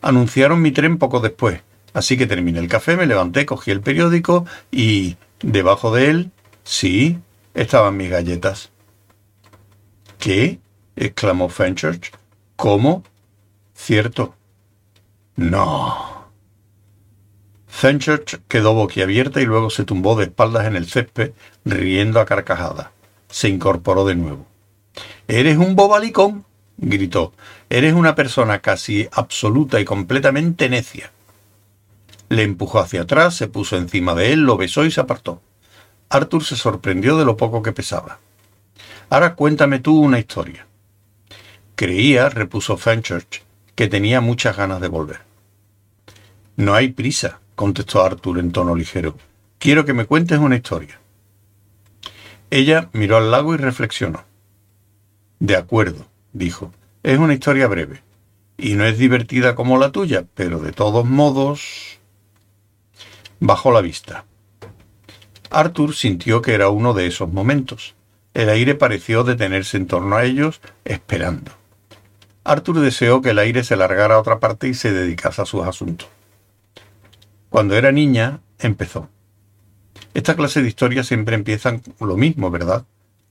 Anunciaron 0.00 0.62
mi 0.62 0.70
tren 0.70 0.96
poco 0.96 1.20
después, 1.20 1.60
así 1.92 2.16
que 2.16 2.26
terminé 2.26 2.60
el 2.60 2.68
café, 2.68 2.96
me 2.96 3.04
levanté, 3.04 3.44
cogí 3.44 3.72
el 3.72 3.82
periódico 3.82 4.46
y, 4.70 5.16
debajo 5.42 5.94
de 5.94 6.08
él, 6.08 6.30
sí, 6.64 7.18
estaban 7.52 7.98
mis 7.98 8.08
galletas. 8.08 8.70
¿Qué? 10.18 10.60
exclamó 10.96 11.50
Fenchurch. 11.50 12.10
¿Cómo? 12.56 13.04
Cierto. 13.76 14.34
No. 15.36 16.26
Fenchurch 17.68 18.40
quedó 18.48 18.74
boquiabierta 18.74 19.40
y 19.40 19.44
luego 19.44 19.70
se 19.70 19.84
tumbó 19.84 20.16
de 20.16 20.24
espaldas 20.24 20.66
en 20.66 20.74
el 20.74 20.88
césped, 20.88 21.32
riendo 21.64 22.18
a 22.18 22.24
carcajadas. 22.24 22.88
Se 23.28 23.48
incorporó 23.48 24.06
de 24.06 24.16
nuevo. 24.16 24.46
Eres 25.28 25.58
un 25.58 25.76
bobalicón, 25.76 26.46
gritó. 26.78 27.32
Eres 27.68 27.92
una 27.92 28.14
persona 28.14 28.60
casi 28.60 29.08
absoluta 29.12 29.78
y 29.78 29.84
completamente 29.84 30.68
necia. 30.68 31.12
Le 32.28 32.42
empujó 32.42 32.80
hacia 32.80 33.02
atrás, 33.02 33.36
se 33.36 33.46
puso 33.46 33.76
encima 33.76 34.14
de 34.14 34.32
él, 34.32 34.40
lo 34.40 34.56
besó 34.56 34.84
y 34.84 34.90
se 34.90 35.02
apartó. 35.02 35.42
Arthur 36.08 36.42
se 36.42 36.56
sorprendió 36.56 37.16
de 37.18 37.24
lo 37.24 37.36
poco 37.36 37.62
que 37.62 37.72
pesaba. 37.72 38.18
Ahora 39.10 39.34
cuéntame 39.34 39.78
tú 39.78 40.00
una 40.00 40.18
historia. 40.18 40.66
Creía, 41.76 42.30
repuso 42.30 42.76
Fenchurch, 42.76 43.45
que 43.76 43.86
tenía 43.86 44.20
muchas 44.20 44.56
ganas 44.56 44.80
de 44.80 44.88
volver. 44.88 45.20
No 46.56 46.74
hay 46.74 46.88
prisa, 46.88 47.40
contestó 47.54 48.02
Arthur 48.02 48.38
en 48.38 48.50
tono 48.50 48.74
ligero. 48.74 49.16
Quiero 49.58 49.84
que 49.84 49.92
me 49.92 50.06
cuentes 50.06 50.38
una 50.38 50.56
historia. 50.56 50.98
Ella 52.50 52.88
miró 52.92 53.18
al 53.18 53.30
lago 53.30 53.54
y 53.54 53.58
reflexionó. 53.58 54.24
De 55.38 55.56
acuerdo, 55.56 56.06
dijo. 56.32 56.72
Es 57.02 57.18
una 57.18 57.34
historia 57.34 57.68
breve. 57.68 58.02
Y 58.56 58.74
no 58.74 58.84
es 58.84 58.96
divertida 58.96 59.54
como 59.54 59.78
la 59.78 59.92
tuya, 59.92 60.24
pero 60.34 60.58
de 60.58 60.72
todos 60.72 61.04
modos... 61.04 61.98
Bajó 63.38 63.70
la 63.70 63.82
vista. 63.82 64.24
Arthur 65.50 65.94
sintió 65.94 66.40
que 66.40 66.54
era 66.54 66.70
uno 66.70 66.94
de 66.94 67.06
esos 67.06 67.30
momentos. 67.30 67.94
El 68.32 68.48
aire 68.48 68.74
pareció 68.74 69.24
detenerse 69.24 69.76
en 69.76 69.86
torno 69.86 70.16
a 70.16 70.24
ellos, 70.24 70.62
esperando. 70.86 71.52
Arthur 72.46 72.80
deseó 72.80 73.20
que 73.20 73.30
el 73.30 73.38
aire 73.38 73.64
se 73.64 73.76
largara 73.76 74.14
a 74.14 74.20
otra 74.20 74.40
parte 74.40 74.68
y 74.68 74.74
se 74.74 74.92
dedicase 74.92 75.42
a 75.42 75.46
sus 75.46 75.64
asuntos. 75.64 76.08
Cuando 77.50 77.76
era 77.76 77.92
niña, 77.92 78.40
empezó. 78.58 79.08
Esta 80.14 80.36
clase 80.36 80.62
de 80.62 80.68
historias 80.68 81.06
siempre 81.06 81.34
empiezan 81.34 81.82
lo 82.00 82.16
mismo, 82.16 82.50
¿verdad? 82.50 82.84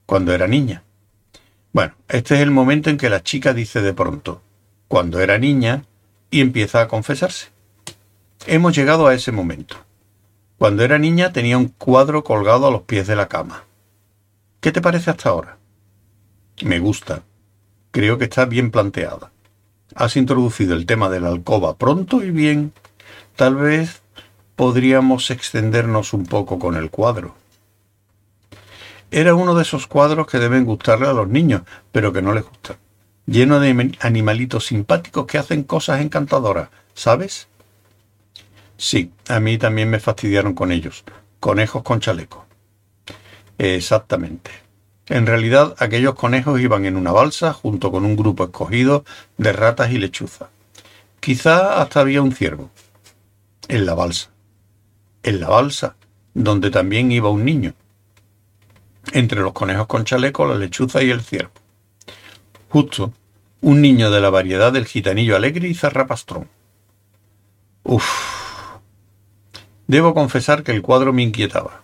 Cuando 0.04 0.32
era 0.32 0.46
niña. 0.46 0.82
Bueno, 1.72 1.94
este 2.08 2.36
es 2.36 2.40
el 2.40 2.50
momento 2.50 2.90
en 2.90 2.96
que 2.96 3.10
la 3.10 3.22
chica 3.22 3.52
dice 3.52 3.82
de 3.82 3.92
pronto, 3.92 4.42
cuando 4.88 5.20
era 5.20 5.38
niña, 5.38 5.84
y 6.30 6.40
empieza 6.40 6.80
a 6.80 6.88
confesarse. 6.88 7.48
Hemos 8.46 8.76
llegado 8.76 9.06
a 9.06 9.14
ese 9.14 9.32
momento. 9.32 9.76
Cuando 10.58 10.84
era 10.84 10.98
niña 10.98 11.32
tenía 11.32 11.58
un 11.58 11.68
cuadro 11.68 12.24
colgado 12.24 12.66
a 12.66 12.70
los 12.70 12.82
pies 12.82 13.06
de 13.06 13.16
la 13.16 13.28
cama. 13.28 13.64
¿Qué 14.60 14.72
te 14.72 14.80
parece 14.80 15.10
hasta 15.10 15.28
ahora? 15.28 15.58
Me 16.62 16.78
gusta. 16.78 17.22
Creo 17.96 18.18
que 18.18 18.24
está 18.24 18.44
bien 18.44 18.70
planteada. 18.70 19.32
Has 19.94 20.18
introducido 20.18 20.74
el 20.74 20.84
tema 20.84 21.08
de 21.08 21.18
la 21.18 21.28
alcoba 21.28 21.78
pronto 21.78 22.22
y 22.22 22.30
bien. 22.30 22.74
Tal 23.36 23.54
vez 23.54 24.02
podríamos 24.54 25.30
extendernos 25.30 26.12
un 26.12 26.26
poco 26.26 26.58
con 26.58 26.76
el 26.76 26.90
cuadro. 26.90 27.36
Era 29.10 29.34
uno 29.34 29.54
de 29.54 29.62
esos 29.62 29.86
cuadros 29.86 30.26
que 30.26 30.38
deben 30.38 30.66
gustarle 30.66 31.06
a 31.06 31.14
los 31.14 31.26
niños, 31.26 31.62
pero 31.90 32.12
que 32.12 32.20
no 32.20 32.34
les 32.34 32.44
gustan. 32.44 32.76
Lleno 33.24 33.60
de 33.60 33.96
animalitos 34.00 34.66
simpáticos 34.66 35.24
que 35.24 35.38
hacen 35.38 35.62
cosas 35.62 36.02
encantadoras, 36.02 36.68
¿sabes? 36.92 37.48
Sí, 38.76 39.10
a 39.26 39.40
mí 39.40 39.56
también 39.56 39.88
me 39.88 40.00
fastidiaron 40.00 40.52
con 40.52 40.70
ellos. 40.70 41.02
Conejos 41.40 41.82
con 41.82 42.00
chaleco. 42.00 42.44
Exactamente. 43.56 44.65
En 45.08 45.26
realidad, 45.26 45.76
aquellos 45.78 46.14
conejos 46.14 46.60
iban 46.60 46.84
en 46.84 46.96
una 46.96 47.12
balsa 47.12 47.52
junto 47.52 47.92
con 47.92 48.04
un 48.04 48.16
grupo 48.16 48.44
escogido 48.44 49.04
de 49.38 49.52
ratas 49.52 49.92
y 49.92 49.98
lechuzas. 49.98 50.48
Quizá 51.20 51.80
hasta 51.80 52.00
había 52.00 52.22
un 52.22 52.32
ciervo. 52.32 52.70
En 53.68 53.86
la 53.86 53.94
balsa. 53.94 54.30
En 55.22 55.40
la 55.40 55.48
balsa, 55.48 55.96
donde 56.34 56.70
también 56.70 57.12
iba 57.12 57.30
un 57.30 57.44
niño. 57.44 57.74
Entre 59.12 59.40
los 59.40 59.52
conejos 59.52 59.86
con 59.86 60.04
chaleco, 60.04 60.46
la 60.46 60.56
lechuza 60.56 61.02
y 61.02 61.10
el 61.10 61.20
ciervo. 61.20 61.52
Justo, 62.68 63.12
un 63.60 63.80
niño 63.80 64.10
de 64.10 64.20
la 64.20 64.30
variedad 64.30 64.72
del 64.72 64.86
gitanillo 64.86 65.36
alegre 65.36 65.68
y 65.68 65.74
zarrapastrón. 65.74 66.48
Uf. 67.84 68.04
Debo 69.86 70.14
confesar 70.14 70.64
que 70.64 70.72
el 70.72 70.82
cuadro 70.82 71.12
me 71.12 71.22
inquietaba. 71.22 71.82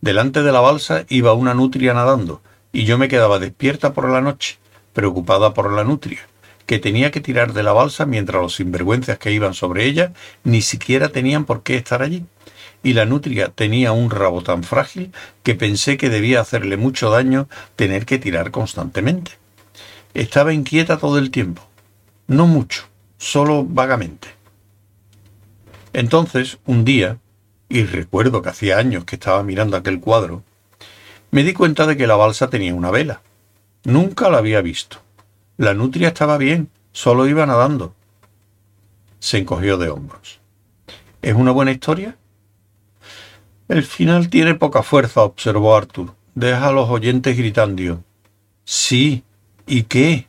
Delante 0.00 0.42
de 0.42 0.52
la 0.52 0.60
balsa 0.60 1.04
iba 1.10 1.34
una 1.34 1.52
nutria 1.52 1.92
nadando, 1.92 2.42
y 2.72 2.84
yo 2.84 2.98
me 2.98 3.08
quedaba 3.08 3.38
despierta 3.38 3.92
por 3.92 4.10
la 4.10 4.20
noche, 4.20 4.58
preocupada 4.92 5.54
por 5.54 5.72
la 5.72 5.84
nutria, 5.84 6.20
que 6.66 6.78
tenía 6.78 7.10
que 7.10 7.20
tirar 7.20 7.52
de 7.52 7.62
la 7.62 7.72
balsa 7.72 8.06
mientras 8.06 8.40
los 8.40 8.56
sinvergüenzas 8.56 9.18
que 9.18 9.32
iban 9.32 9.54
sobre 9.54 9.84
ella 9.84 10.12
ni 10.42 10.62
siquiera 10.62 11.10
tenían 11.10 11.44
por 11.44 11.62
qué 11.62 11.76
estar 11.76 12.02
allí. 12.02 12.24
Y 12.82 12.94
la 12.94 13.04
nutria 13.04 13.48
tenía 13.48 13.92
un 13.92 14.10
rabo 14.10 14.42
tan 14.42 14.64
frágil 14.64 15.12
que 15.42 15.54
pensé 15.54 15.96
que 15.96 16.10
debía 16.10 16.40
hacerle 16.40 16.76
mucho 16.76 17.10
daño 17.10 17.48
tener 17.76 18.06
que 18.06 18.18
tirar 18.18 18.50
constantemente. 18.50 19.32
Estaba 20.14 20.52
inquieta 20.52 20.98
todo 20.98 21.18
el 21.18 21.30
tiempo. 21.30 21.62
No 22.26 22.46
mucho, 22.46 22.84
solo 23.18 23.64
vagamente. 23.64 24.28
Entonces, 25.92 26.58
un 26.66 26.84
día, 26.84 27.18
y 27.68 27.84
recuerdo 27.84 28.42
que 28.42 28.48
hacía 28.48 28.78
años 28.78 29.04
que 29.04 29.16
estaba 29.16 29.42
mirando 29.42 29.76
aquel 29.76 30.00
cuadro, 30.00 30.42
me 31.32 31.42
di 31.42 31.54
cuenta 31.54 31.86
de 31.86 31.96
que 31.96 32.06
la 32.06 32.14
balsa 32.14 32.50
tenía 32.50 32.74
una 32.74 32.90
vela. 32.90 33.22
Nunca 33.84 34.30
la 34.30 34.38
había 34.38 34.60
visto. 34.60 34.98
La 35.56 35.72
nutria 35.74 36.08
estaba 36.08 36.36
bien, 36.36 36.68
solo 36.92 37.26
iba 37.26 37.46
nadando. 37.46 37.94
Se 39.18 39.38
encogió 39.38 39.78
de 39.78 39.88
hombros. 39.88 40.40
¿Es 41.22 41.34
una 41.34 41.50
buena 41.50 41.72
historia? 41.72 42.16
El 43.66 43.82
final 43.82 44.28
tiene 44.28 44.54
poca 44.54 44.82
fuerza, 44.82 45.22
observó 45.22 45.74
Arthur. 45.74 46.14
Deja 46.34 46.68
a 46.68 46.72
los 46.72 46.90
oyentes 46.90 47.36
gritando. 47.36 48.04
Sí, 48.64 49.24
¿y 49.66 49.84
qué? 49.84 50.26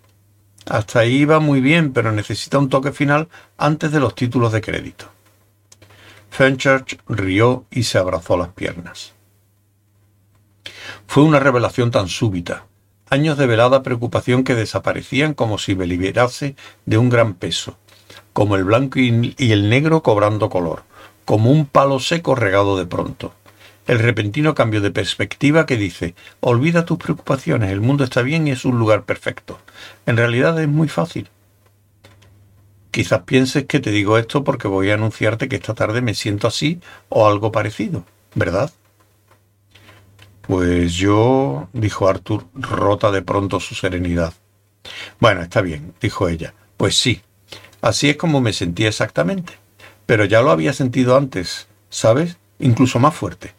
Hasta 0.65 0.99
ahí 0.99 1.25
va 1.25 1.41
muy 1.41 1.59
bien, 1.59 1.91
pero 1.91 2.13
necesita 2.13 2.59
un 2.59 2.69
toque 2.69 2.93
final 2.93 3.27
antes 3.57 3.91
de 3.91 3.99
los 3.99 4.15
títulos 4.15 4.53
de 4.53 4.61
crédito. 4.61 5.09
Fenchurch 6.29 6.97
rió 7.09 7.65
y 7.69 7.83
se 7.83 7.97
abrazó 7.97 8.37
las 8.37 8.49
piernas. 8.49 9.12
Fue 11.13 11.21
una 11.21 11.39
revelación 11.39 11.91
tan 11.91 12.07
súbita, 12.07 12.65
años 13.07 13.37
de 13.37 13.45
velada 13.45 13.83
preocupación 13.83 14.43
que 14.43 14.55
desaparecían 14.55 15.35
como 15.35 15.59
si 15.59 15.75
me 15.75 15.85
liberase 15.85 16.55
de 16.87 16.97
un 16.97 17.09
gran 17.09 17.35
peso, 17.35 17.77
como 18.33 18.55
el 18.55 18.63
blanco 18.63 18.97
y 18.97 19.51
el 19.51 19.69
negro 19.69 20.01
cobrando 20.01 20.49
color, 20.49 20.81
como 21.23 21.51
un 21.51 21.67
palo 21.67 21.99
seco 21.99 22.33
regado 22.33 22.77
de 22.77 22.87
pronto. 22.87 23.35
El 23.85 23.99
repentino 23.99 24.55
cambio 24.55 24.81
de 24.81 24.89
perspectiva 24.89 25.67
que 25.67 25.77
dice, 25.77 26.15
olvida 26.39 26.83
tus 26.83 26.97
preocupaciones, 26.97 27.69
el 27.69 27.81
mundo 27.81 28.03
está 28.03 28.23
bien 28.23 28.47
y 28.47 28.49
es 28.49 28.65
un 28.65 28.79
lugar 28.79 29.03
perfecto. 29.03 29.59
En 30.07 30.17
realidad 30.17 30.59
es 30.59 30.67
muy 30.67 30.87
fácil. 30.87 31.29
Quizás 32.89 33.21
pienses 33.21 33.65
que 33.65 33.79
te 33.79 33.91
digo 33.91 34.17
esto 34.17 34.43
porque 34.43 34.67
voy 34.67 34.89
a 34.89 34.95
anunciarte 34.95 35.47
que 35.47 35.57
esta 35.57 35.75
tarde 35.75 36.01
me 36.01 36.15
siento 36.15 36.47
así 36.47 36.79
o 37.09 37.27
algo 37.27 37.51
parecido, 37.51 38.03
¿verdad? 38.33 38.71
Pues 40.47 40.93
yo, 40.95 41.69
dijo 41.71 42.09
Arthur, 42.09 42.45
rota 42.53 43.11
de 43.11 43.21
pronto 43.21 43.61
su 43.61 43.75
serenidad. 43.75 44.33
Bueno, 45.19 45.41
está 45.41 45.61
bien, 45.61 45.93
dijo 46.01 46.27
ella. 46.27 46.53
Pues 46.75 46.97
sí, 46.97 47.21
así 47.81 48.09
es 48.09 48.17
como 48.17 48.41
me 48.41 48.51
sentía 48.51 48.89
exactamente. 48.89 49.53
Pero 50.05 50.25
ya 50.25 50.41
lo 50.41 50.51
había 50.51 50.73
sentido 50.73 51.15
antes, 51.15 51.67
¿sabes? 51.89 52.37
Incluso 52.59 52.99
más 52.99 53.15
fuerte. 53.15 53.53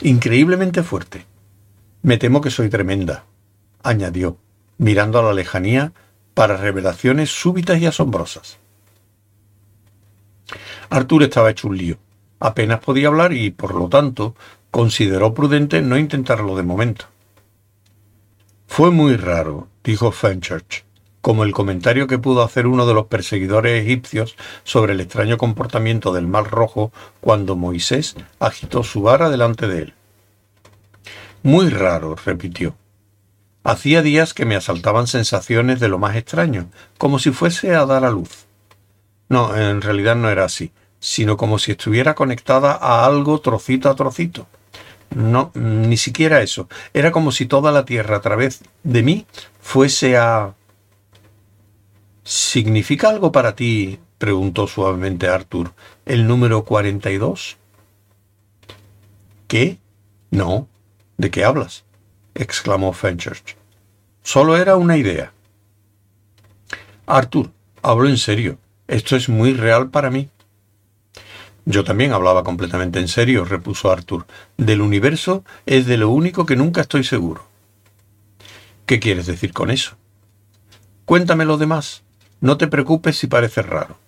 Increíblemente 0.00 0.82
fuerte. 0.82 1.26
Me 2.00 2.16
temo 2.16 2.40
que 2.40 2.50
soy 2.50 2.70
tremenda, 2.70 3.24
añadió, 3.82 4.38
mirando 4.78 5.18
a 5.18 5.22
la 5.22 5.34
lejanía 5.34 5.92
para 6.32 6.56
revelaciones 6.56 7.30
súbitas 7.30 7.80
y 7.80 7.86
asombrosas. 7.86 8.58
Arthur 10.88 11.24
estaba 11.24 11.50
hecho 11.50 11.68
un 11.68 11.76
lío. 11.76 11.98
Apenas 12.40 12.80
podía 12.80 13.08
hablar 13.08 13.32
y, 13.32 13.50
por 13.50 13.74
lo 13.74 13.88
tanto, 13.88 14.34
consideró 14.78 15.34
prudente 15.34 15.82
no 15.82 15.98
intentarlo 15.98 16.54
de 16.54 16.62
momento. 16.62 17.06
Fue 18.68 18.92
muy 18.92 19.16
raro, 19.16 19.66
dijo 19.82 20.12
Fenchurch, 20.12 20.84
como 21.20 21.42
el 21.42 21.52
comentario 21.52 22.06
que 22.06 22.20
pudo 22.20 22.44
hacer 22.44 22.68
uno 22.68 22.86
de 22.86 22.94
los 22.94 23.06
perseguidores 23.06 23.82
egipcios 23.82 24.36
sobre 24.62 24.92
el 24.92 25.00
extraño 25.00 25.36
comportamiento 25.36 26.12
del 26.12 26.28
mar 26.28 26.48
rojo 26.48 26.92
cuando 27.20 27.56
Moisés 27.56 28.14
agitó 28.38 28.84
su 28.84 29.02
vara 29.02 29.30
delante 29.30 29.66
de 29.66 29.82
él. 29.82 29.94
Muy 31.42 31.70
raro, 31.70 32.14
repitió. 32.14 32.76
Hacía 33.64 34.00
días 34.00 34.32
que 34.32 34.44
me 34.44 34.54
asaltaban 34.54 35.08
sensaciones 35.08 35.80
de 35.80 35.88
lo 35.88 35.98
más 35.98 36.14
extraño, 36.14 36.70
como 36.98 37.18
si 37.18 37.32
fuese 37.32 37.74
a 37.74 37.84
dar 37.84 38.04
a 38.04 38.12
luz. 38.12 38.46
No, 39.28 39.56
en 39.56 39.82
realidad 39.82 40.14
no 40.14 40.30
era 40.30 40.44
así, 40.44 40.70
sino 41.00 41.36
como 41.36 41.58
si 41.58 41.72
estuviera 41.72 42.14
conectada 42.14 42.78
a 42.80 43.04
algo 43.04 43.40
trocito 43.40 43.90
a 43.90 43.96
trocito. 43.96 44.46
No, 45.14 45.50
ni 45.54 45.96
siquiera 45.96 46.42
eso. 46.42 46.68
Era 46.92 47.12
como 47.12 47.32
si 47.32 47.46
toda 47.46 47.72
la 47.72 47.84
tierra 47.84 48.16
a 48.16 48.20
través 48.20 48.60
de 48.82 49.02
mí 49.02 49.26
fuese 49.60 50.16
a... 50.16 50.54
¿Significa 52.24 53.08
algo 53.08 53.32
para 53.32 53.56
ti, 53.56 53.98
preguntó 54.18 54.66
suavemente 54.66 55.28
Arthur, 55.28 55.72
el 56.04 56.26
número 56.26 56.64
42? 56.64 57.56
¿Qué? 59.46 59.78
No. 60.30 60.68
¿De 61.16 61.30
qué 61.30 61.44
hablas? 61.44 61.84
exclamó 62.34 62.92
Fenchurch. 62.92 63.56
Solo 64.22 64.56
era 64.56 64.76
una 64.76 64.96
idea. 64.96 65.32
Arthur, 67.06 67.50
hablo 67.82 68.08
en 68.08 68.18
serio. 68.18 68.58
Esto 68.86 69.16
es 69.16 69.28
muy 69.28 69.54
real 69.54 69.88
para 69.90 70.10
mí. 70.10 70.28
Yo 71.70 71.84
también 71.84 72.14
hablaba 72.14 72.44
completamente 72.44 72.98
en 72.98 73.08
serio, 73.08 73.44
repuso 73.44 73.90
Arthur. 73.90 74.24
Del 74.56 74.80
universo 74.80 75.44
es 75.66 75.84
de 75.84 75.98
lo 75.98 76.08
único 76.08 76.46
que 76.46 76.56
nunca 76.56 76.80
estoy 76.80 77.04
seguro. 77.04 77.44
¿Qué 78.86 78.98
quieres 78.98 79.26
decir 79.26 79.52
con 79.52 79.70
eso? 79.70 79.94
Cuéntame 81.04 81.44
lo 81.44 81.58
demás. 81.58 82.04
No 82.40 82.56
te 82.56 82.68
preocupes 82.68 83.18
si 83.18 83.26
parece 83.26 83.60
raro. 83.60 83.98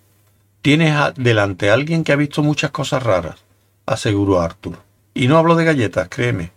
Tienes 0.63 0.95
delante 1.17 1.69
a 1.69 1.75
alguien 1.75 2.03
que 2.03 2.11
ha 2.11 2.15
visto 2.15 2.41
muchas 2.41 2.71
cosas 2.71 3.03
raras, 3.03 3.35
aseguró 3.85 4.41
Arthur. 4.41 4.79
Y 5.13 5.27
no 5.27 5.37
hablo 5.37 5.53
de 5.53 5.65
galletas, 5.65 6.07
créeme. 6.09 6.51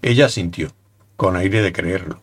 Ella 0.00 0.30
sintió, 0.30 0.72
con 1.18 1.36
aire 1.36 1.60
de 1.60 1.74
creerlo. 1.74 2.22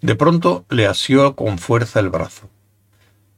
De 0.00 0.16
pronto 0.16 0.64
le 0.68 0.88
asió 0.88 1.36
con 1.36 1.58
fuerza 1.58 2.00
el 2.00 2.10
brazo. 2.10 2.50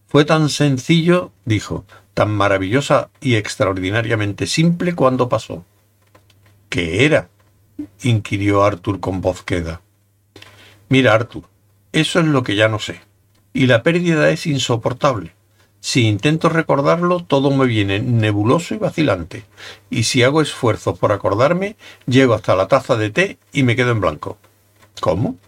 Fue 0.06 0.24
tan 0.24 0.48
sencillo, 0.48 1.30
dijo, 1.44 1.84
tan 2.20 2.36
maravillosa 2.36 3.08
y 3.22 3.36
extraordinariamente 3.36 4.46
simple 4.46 4.94
cuando 4.94 5.30
pasó. 5.30 5.64
¿Qué 6.68 7.06
era? 7.06 7.30
inquirió 8.02 8.62
Arthur 8.62 9.00
con 9.00 9.22
voz 9.22 9.42
queda. 9.42 9.80
Mira, 10.90 11.14
Arthur, 11.14 11.44
eso 11.92 12.20
es 12.20 12.26
lo 12.26 12.42
que 12.42 12.56
ya 12.56 12.68
no 12.68 12.78
sé. 12.78 13.00
Y 13.54 13.68
la 13.68 13.82
pérdida 13.82 14.28
es 14.28 14.46
insoportable. 14.46 15.32
Si 15.80 16.06
intento 16.06 16.50
recordarlo, 16.50 17.24
todo 17.24 17.50
me 17.52 17.64
viene 17.64 18.00
nebuloso 18.00 18.74
y 18.74 18.76
vacilante. 18.76 19.44
Y 19.88 20.02
si 20.02 20.22
hago 20.22 20.42
esfuerzo 20.42 20.96
por 20.96 21.12
acordarme, 21.12 21.76
llego 22.04 22.34
hasta 22.34 22.54
la 22.54 22.68
taza 22.68 22.96
de 22.96 23.08
té 23.08 23.38
y 23.50 23.62
me 23.62 23.76
quedo 23.76 23.92
en 23.92 24.00
blanco. 24.02 24.36
¿Cómo? 25.00 25.38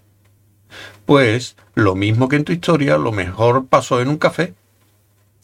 Pues 1.05 1.55
lo 1.75 1.95
mismo 1.97 2.31
que 2.31 2.37
en 2.37 2.45
tu 2.45 2.53
historia, 2.55 2.97
lo 2.97 3.13
mejor 3.13 3.67
pasó 3.67 4.01
en 4.01 4.09
un 4.09 4.17
café. 4.17 4.55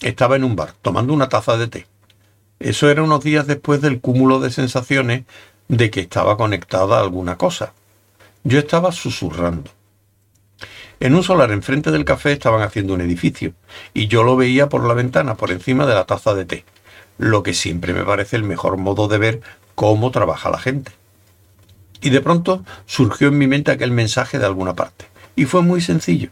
Estaba 0.01 0.37
en 0.37 0.45
un 0.45 0.55
bar, 0.55 0.75
tomando 0.81 1.13
una 1.13 1.29
taza 1.29 1.57
de 1.57 1.67
té. 1.67 1.87
Eso 2.61 2.89
era 2.89 3.03
unos 3.03 3.23
días 3.25 3.47
después 3.47 3.81
del 3.81 4.01
cúmulo 4.01 4.39
de 4.39 4.51
sensaciones 4.51 5.25
de 5.67 5.91
que 5.91 6.01
estaba 6.01 6.37
conectada 6.37 6.99
a 6.99 7.01
alguna 7.01 7.37
cosa. 7.37 7.73
Yo 8.45 8.59
estaba 8.59 8.93
susurrando. 8.93 9.71
En 11.01 11.15
un 11.15 11.23
solar 11.23 11.53
enfrente 11.53 11.91
del 11.91 12.05
café 12.05 12.33
estaban 12.33 12.63
haciendo 12.63 12.95
un 12.95 13.01
edificio, 13.01 13.55
y 13.95 14.09
yo 14.09 14.25
lo 14.25 14.37
veía 14.37 14.69
por 14.69 14.85
la 14.85 14.95
ventana, 14.95 15.37
por 15.37 15.51
encima 15.51 15.87
de 15.87 15.95
la 15.95 16.07
taza 16.07 16.35
de 16.35 16.45
té, 16.45 16.65
lo 17.19 17.43
que 17.43 17.55
siempre 17.55 17.93
me 17.93 18.05
parece 18.05 18.37
el 18.37 18.43
mejor 18.43 18.77
modo 18.77 19.07
de 19.07 19.19
ver 19.19 19.41
cómo 19.75 20.11
trabaja 20.11 20.51
la 20.51 20.59
gente. 20.59 20.93
Y 22.01 22.11
de 22.11 22.21
pronto 22.21 22.65
surgió 22.87 23.29
en 23.29 23.39
mi 23.39 23.47
mente 23.47 23.71
aquel 23.71 23.93
mensaje 23.93 24.39
de 24.39 24.47
alguna 24.47 24.75
parte, 24.75 25.07
y 25.37 25.45
fue 25.45 25.63
muy 25.63 25.81
sencillo. 25.81 26.31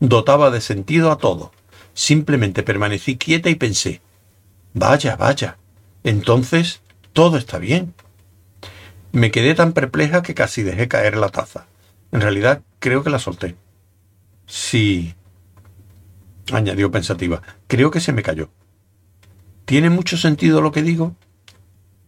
Dotaba 0.00 0.50
de 0.50 0.60
sentido 0.60 1.10
a 1.10 1.16
todo, 1.16 1.52
Simplemente 1.94 2.62
permanecí 2.62 3.16
quieta 3.16 3.48
y 3.50 3.54
pensé, 3.54 4.00
vaya, 4.74 5.16
vaya, 5.16 5.58
entonces 6.02 6.82
todo 7.12 7.36
está 7.38 7.58
bien. 7.58 7.94
Me 9.12 9.30
quedé 9.30 9.54
tan 9.54 9.72
perpleja 9.72 10.22
que 10.22 10.34
casi 10.34 10.64
dejé 10.64 10.88
caer 10.88 11.16
la 11.16 11.28
taza. 11.28 11.66
En 12.10 12.20
realidad 12.20 12.62
creo 12.80 13.04
que 13.04 13.10
la 13.10 13.20
solté. 13.20 13.54
Sí, 14.46 15.14
añadió 16.52 16.90
pensativa, 16.90 17.42
creo 17.68 17.90
que 17.90 18.00
se 18.00 18.12
me 18.12 18.22
cayó. 18.22 18.50
¿Tiene 19.64 19.88
mucho 19.88 20.16
sentido 20.16 20.60
lo 20.60 20.72
que 20.72 20.82
digo? 20.82 21.14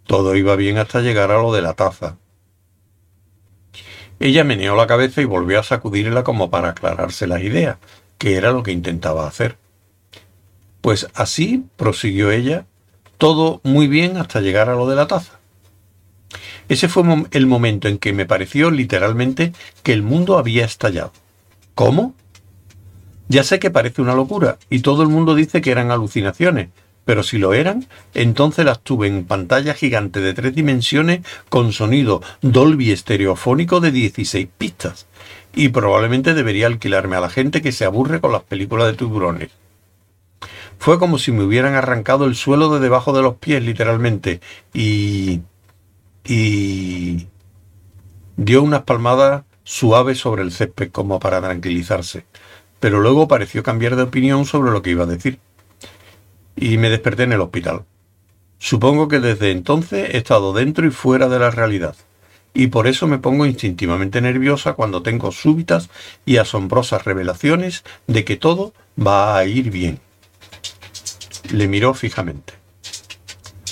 Todo 0.07 0.37
iba 0.37 0.57
bien 0.57 0.79
hasta 0.79 1.01
llegar 1.01 1.31
a 1.31 1.41
lo 1.41 1.53
de 1.53 1.63
la 1.63 1.75
taza. 1.75 2.19
Ella 4.19 4.45
meneó 4.45 4.77
la 4.77 4.87
cabeza 4.87 5.21
y 5.21 5.27
volvió 5.27 5.61
a 5.61 5.65
sacudirla 5.65 6.25
como 6.25 6.51
para 6.51 6.71
aclararse 6.71 7.27
las 7.27 7.43
ideas, 7.43 7.79
que 8.19 8.37
era 8.37 8.51
lo 8.51 8.63
que 8.63 8.73
intentaba 8.73 9.27
hacer. 9.27 9.59
Pues 10.87 11.09
así, 11.15 11.65
prosiguió 11.75 12.31
ella, 12.31 12.65
todo 13.19 13.61
muy 13.65 13.89
bien 13.89 14.19
hasta 14.19 14.41
llegar 14.41 14.69
a 14.69 14.77
lo 14.77 14.87
de 14.89 14.95
la 14.95 15.09
taza. 15.09 15.41
Ese 16.69 16.87
fue 16.87 17.03
el 17.33 17.47
momento 17.49 17.89
en 17.89 17.99
que 17.99 18.13
me 18.13 18.25
pareció 18.25 18.71
literalmente 18.71 19.53
que 19.83 19.93
el 19.93 20.05
mundo 20.05 20.39
había 20.39 20.65
estallado. 20.65 21.13
¿Cómo? 21.75 22.15
Ya 23.27 23.43
sé 23.43 23.59
que 23.59 23.73
parece 23.73 24.01
una 24.01 24.15
locura 24.15 24.59
y 24.71 24.79
todo 24.79 25.03
el 25.03 25.09
mundo 25.09 25.35
dice 25.35 25.61
que 25.61 25.73
eran 25.73 25.91
alucinaciones, 25.91 26.69
pero 27.05 27.25
si 27.25 27.39
lo 27.39 27.53
eran, 27.53 27.89
entonces 28.15 28.65
las 28.65 28.79
tuve 28.79 29.09
en 29.09 29.25
pantalla 29.25 29.75
gigante 29.75 30.21
de 30.21 30.35
tres 30.35 30.55
dimensiones 30.55 31.23
con 31.49 31.73
sonido 31.73 32.23
Dolby 32.43 32.93
estereofónico 32.93 33.81
de 33.81 33.91
16 33.91 34.47
pistas. 34.57 35.09
Y 35.53 35.71
probablemente 35.71 36.33
debería 36.33 36.69
alquilarme 36.69 37.17
a 37.17 37.21
la 37.23 37.29
gente 37.29 37.61
que 37.61 37.73
se 37.73 37.85
aburre 37.85 38.21
con 38.21 38.31
las 38.31 38.45
películas 38.45 38.87
de 38.87 38.95
tiburones. 38.95 39.66
Fue 40.79 40.99
como 40.99 41.19
si 41.19 41.33
me 41.33 41.43
hubieran 41.43 41.75
arrancado 41.75 42.27
el 42.27 42.35
suelo 42.35 42.69
de 42.69 42.81
debajo 42.81 43.13
de 43.13 43.23
los 43.23 43.37
pies, 43.37 43.63
literalmente, 43.63 44.41
y... 44.73 45.41
y... 46.25 47.27
dio 48.37 48.63
unas 48.63 48.83
palmadas 48.83 49.45
suaves 49.65 50.19
sobre 50.19 50.43
el 50.43 50.53
césped 50.53 50.91
como 50.93 51.19
para 51.19 51.41
tranquilizarse, 51.41 52.25
pero 52.79 53.01
luego 53.01 53.27
pareció 53.27 53.63
cambiar 53.63 53.97
de 53.97 54.05
opinión 54.05 54.45
sobre 54.45 54.71
lo 54.71 54.83
que 54.83 54.91
iba 54.91 55.05
a 55.05 55.09
decir. 55.09 55.41
Y 56.55 56.79
me 56.79 56.89
desperté 56.89 57.25
en 57.25 57.33
el 57.33 57.41
hospital. 57.41 57.85
Supongo 58.59 59.09
que 59.09 59.21
desde 59.21 59.51
entonces 59.51 60.15
he 60.15 60.19
estado 60.19 60.53
dentro 60.53 60.87
y 60.87 60.91
fuera 60.91 61.29
de 61.29 61.39
la 61.39 61.51
realidad, 61.51 61.97
y 62.55 62.69
por 62.69 62.87
eso 62.87 63.07
me 63.07 63.19
pongo 63.19 63.45
instintivamente 63.45 64.21
nerviosa 64.23 64.73
cuando 64.73 65.03
tengo 65.03 65.31
súbitas 65.31 65.91
y 66.25 66.39
asombrosas 66.39 67.05
revelaciones 67.05 67.85
de 68.07 68.25
que 68.25 68.37
todo 68.37 68.73
va 68.99 69.37
a 69.37 69.45
ir 69.45 69.71
bien. 69.71 70.01
Le 71.51 71.69
miró 71.69 71.95
fijamente. 71.95 72.55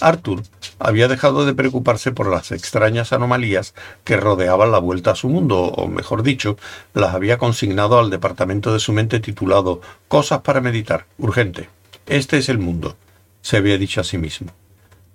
Arthur 0.01 0.43
había 0.79 1.09
dejado 1.09 1.47
de 1.47 1.55
preocuparse 1.55 2.13
por 2.13 2.29
las 2.29 2.53
extrañas 2.53 3.13
anomalías 3.13 3.75
que 4.05 4.17
rodeaban 4.17 4.73
la 4.73 4.79
vuelta 4.79 5.13
a 5.13 5.15
su 5.17 5.29
mundo, 5.29 5.59
o 5.63 5.89
mejor 5.89 6.23
dicho, 6.23 6.57
las 6.93 7.15
había 7.15 7.39
consignado 7.39 7.99
al 7.99 8.11
departamento 8.11 8.73
de 8.73 8.81
su 8.81 8.93
mente 8.93 9.21
titulado 9.21 9.81
Cosas 10.09 10.41
para 10.41 10.61
meditar, 10.61 11.07
urgente. 11.19 11.69
Este 12.07 12.39
es 12.39 12.49
el 12.49 12.59
mundo, 12.59 12.97
se 13.41 13.57
había 13.57 13.79
dicho 13.79 14.01
a 14.01 14.05
sí 14.05 14.19
mismo. 14.19 14.53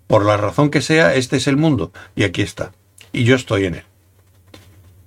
Por 0.07 0.25
la 0.25 0.37
razón 0.37 0.69
que 0.71 0.81
sea, 0.81 1.13
este 1.13 1.37
es 1.37 1.47
el 1.47 1.57
mundo, 1.57 1.91
y 2.15 2.23
aquí 2.23 2.41
está, 2.41 2.71
y 3.11 3.25
yo 3.25 3.35
estoy 3.35 3.65
en 3.65 3.75
él. 3.75 3.83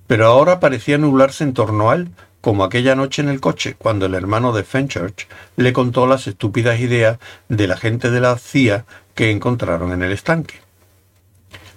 Pero 0.07 0.27
ahora 0.27 0.61
parecía 0.61 0.99
nublarse 0.99 1.43
en 1.43 1.55
torno 1.55 1.91
a 1.91 1.97
él 1.97 2.11
como 2.43 2.65
aquella 2.65 2.97
noche 2.97 3.23
en 3.23 3.29
el 3.29 3.41
coche, 3.41 3.77
cuando 3.79 4.05
el 4.07 4.15
hermano 4.15 4.53
de 4.53 4.65
Fenchurch 4.65 5.29
le 5.57 5.73
contó 5.73 6.07
las 6.07 6.27
estúpidas 6.27 6.81
ideas 6.81 7.19
de 7.49 7.69
la 7.69 7.77
gente 7.77 8.11
de 8.11 8.21
la 8.21 8.37
CIA 8.37 8.85
que 9.15 9.31
encontraron 9.31 9.93
en 9.93 10.03
el 10.03 10.13
estanque. 10.13 10.57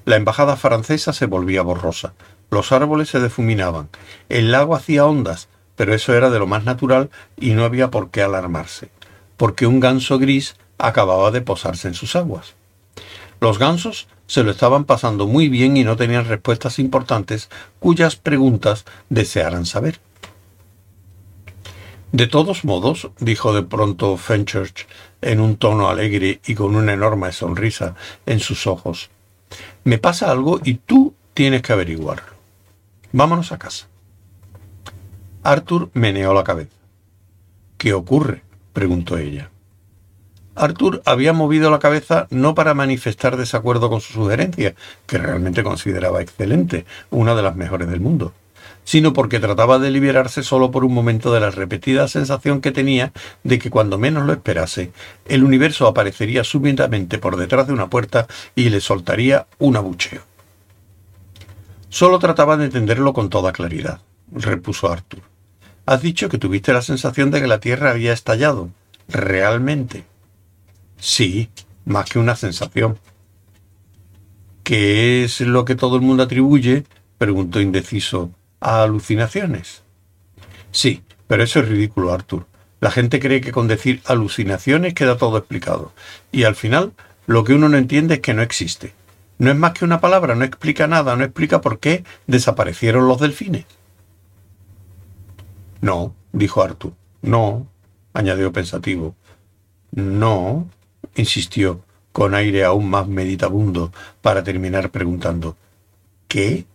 La 0.06 0.16
embajada 0.16 0.58
francesa 0.58 1.14
se 1.14 1.28
volvía 1.28 1.62
borrosa, 1.62 2.14
los 2.50 2.72
árboles 2.72 3.10
se 3.10 3.22
difuminaban, 3.22 3.90
el 4.28 4.52
lago 4.52 4.76
hacía 4.76 5.06
ondas, 5.06 5.50
pero 5.76 5.94
eso 5.94 6.16
era 6.16 6.32
de 6.32 6.40
lo 6.40 6.48
más 6.48 6.66
natural 6.66 7.12
y 7.38 7.52
no 7.52 7.64
había 7.64 7.92
por 7.92 8.10
qué 8.10 8.24
alarmarse, 8.24 8.90
porque 9.38 9.68
un 9.68 9.80
ganso 9.80 10.18
gris 10.18 10.56
acababa 10.80 11.30
de 11.30 11.42
posarse 11.42 11.88
en 11.88 11.94
sus 11.94 12.16
aguas. 12.16 12.56
Los 13.40 13.60
gansos 13.60 14.08
se 14.26 14.44
lo 14.44 14.50
estaban 14.50 14.86
pasando 14.86 15.28
muy 15.28 15.48
bien 15.48 15.78
y 15.78 15.84
no 15.84 15.96
tenían 15.96 16.26
respuestas 16.26 16.80
importantes 16.80 17.50
cuyas 17.80 18.16
preguntas 18.16 18.86
desearan 19.10 19.68
saber. 19.68 20.00
De 22.16 22.28
todos 22.28 22.64
modos, 22.64 23.10
dijo 23.20 23.54
de 23.54 23.62
pronto 23.62 24.16
Fenchurch 24.16 24.88
en 25.20 25.42
un 25.42 25.58
tono 25.58 25.90
alegre 25.90 26.40
y 26.48 26.56
con 26.56 26.74
una 26.74 26.94
enorme 26.94 27.30
sonrisa 27.34 27.96
en 28.26 28.40
sus 28.40 28.68
ojos, 28.68 29.10
me 29.84 29.98
pasa 29.98 30.32
algo 30.32 30.62
y 30.64 30.76
tú 30.76 31.14
tienes 31.34 31.62
que 31.62 31.74
averiguarlo. 31.74 32.32
Vámonos 33.12 33.52
a 33.52 33.58
casa. 33.58 33.88
Arthur 35.44 35.90
meneó 35.94 36.34
la 36.34 36.46
cabeza. 36.46 36.78
¿Qué 37.78 37.92
ocurre? 37.92 38.44
preguntó 38.72 39.18
ella. 39.18 39.50
Arthur 40.56 41.02
había 41.04 41.34
movido 41.34 41.70
la 41.70 41.80
cabeza 41.80 42.28
no 42.30 42.56
para 42.56 42.74
manifestar 42.74 43.36
desacuerdo 43.36 43.90
con 43.90 44.00
su 44.00 44.14
sugerencia, 44.14 44.74
que 45.06 45.18
realmente 45.18 45.64
consideraba 45.64 46.22
excelente, 46.22 46.86
una 47.10 47.36
de 47.36 47.44
las 47.44 47.58
mejores 47.58 47.90
del 47.90 48.00
mundo 48.00 48.32
sino 48.86 49.12
porque 49.12 49.42
trataba 49.42 49.80
de 49.80 49.92
liberarse 49.92 50.44
solo 50.44 50.72
por 50.72 50.86
un 50.86 50.94
momento 50.94 51.34
de 51.34 51.42
la 51.42 51.52
repetida 51.52 52.08
sensación 52.08 52.62
que 52.62 52.72
tenía 52.72 53.12
de 53.44 53.60
que 53.60 53.70
cuando 53.70 53.98
menos 53.98 54.26
lo 54.26 54.32
esperase, 54.32 54.94
el 55.26 55.44
universo 55.44 55.88
aparecería 55.88 56.46
súbitamente 56.46 57.18
por 57.18 57.36
detrás 57.36 57.68
de 57.68 57.74
una 57.74 57.90
puerta 57.90 58.28
y 58.56 58.70
le 58.70 58.80
soltaría 58.80 59.48
un 59.60 59.76
abucheo. 59.76 60.22
Solo 61.90 62.20
trataba 62.20 62.58
de 62.58 62.66
entenderlo 62.66 63.14
con 63.14 63.30
toda 63.30 63.52
claridad. 63.52 64.02
repuso 64.32 64.92
Arthur. 64.92 65.22
Has 65.86 66.02
dicho 66.02 66.30
que 66.30 66.38
tuviste 66.38 66.74
la 66.74 66.82
sensación 66.82 67.32
de 67.32 67.42
que 67.42 67.48
la 67.48 67.60
Tierra 67.60 67.92
había 67.92 68.14
estallado. 68.14 68.70
¿Realmente? 69.08 70.04
Sí, 70.98 71.50
más 71.86 72.10
que 72.10 72.20
una 72.20 72.36
sensación. 72.36 72.98
¿Qué 74.64 75.24
es 75.24 75.42
lo 75.42 75.64
que 75.64 75.76
todo 75.76 75.96
el 75.96 76.02
mundo 76.02 76.24
atribuye? 76.24 76.86
preguntó 77.18 77.62
indeciso. 77.62 78.32
¿A 78.60 78.84
alucinaciones? 78.84 79.84
Sí, 80.72 81.04
pero 81.28 81.44
eso 81.44 81.60
es 81.60 81.70
ridículo, 81.70 82.12
Arthur. 82.12 82.46
La 82.80 82.92
gente 82.92 83.20
cree 83.20 83.42
que 83.42 83.52
con 83.52 83.68
decir 83.68 84.02
alucinaciones 84.06 84.94
queda 84.94 85.18
todo 85.18 85.38
explicado. 85.38 85.94
Y 86.32 86.44
al 86.44 86.56
final, 86.56 86.94
lo 87.26 87.44
que 87.44 87.54
uno 87.54 87.70
no 87.70 87.78
entiende 87.78 88.16
es 88.16 88.20
que 88.20 88.34
no 88.34 88.42
existe. 88.42 88.94
No 89.38 89.52
es 89.52 89.58
más 89.58 89.74
que 89.74 89.86
una 89.86 90.00
palabra, 90.00 90.36
no 90.36 90.46
explica 90.46 90.88
nada, 90.88 91.16
no 91.16 91.24
explica 91.24 91.62
por 91.62 91.80
qué 91.80 92.04
desaparecieron 92.28 93.08
los 93.08 93.20
delfines. 93.20 93.66
No, 95.82 96.16
dijo 96.32 96.62
Arthur. 96.62 96.94
No, 97.22 97.68
añadió 98.14 98.54
pensativo. 98.54 99.16
No, 99.92 100.70
insistió, 101.16 101.82
con 102.12 102.34
aire 102.36 102.64
aún 102.64 102.90
más 102.90 103.08
meditabundo, 103.08 103.92
para 104.22 104.44
terminar 104.44 104.90
preguntando. 104.92 105.58
¿Qué? 106.28 106.66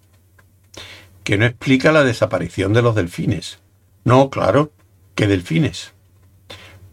Que 1.25 1.39
no 1.39 1.47
explica 1.47 1.93
la 1.93 2.05
desaparición 2.05 2.73
de 2.73 2.83
los 2.83 2.95
delfines. 2.95 3.59
No, 4.05 4.31
claro, 4.31 4.73
¿qué 5.15 5.27
delfines? 5.27 5.93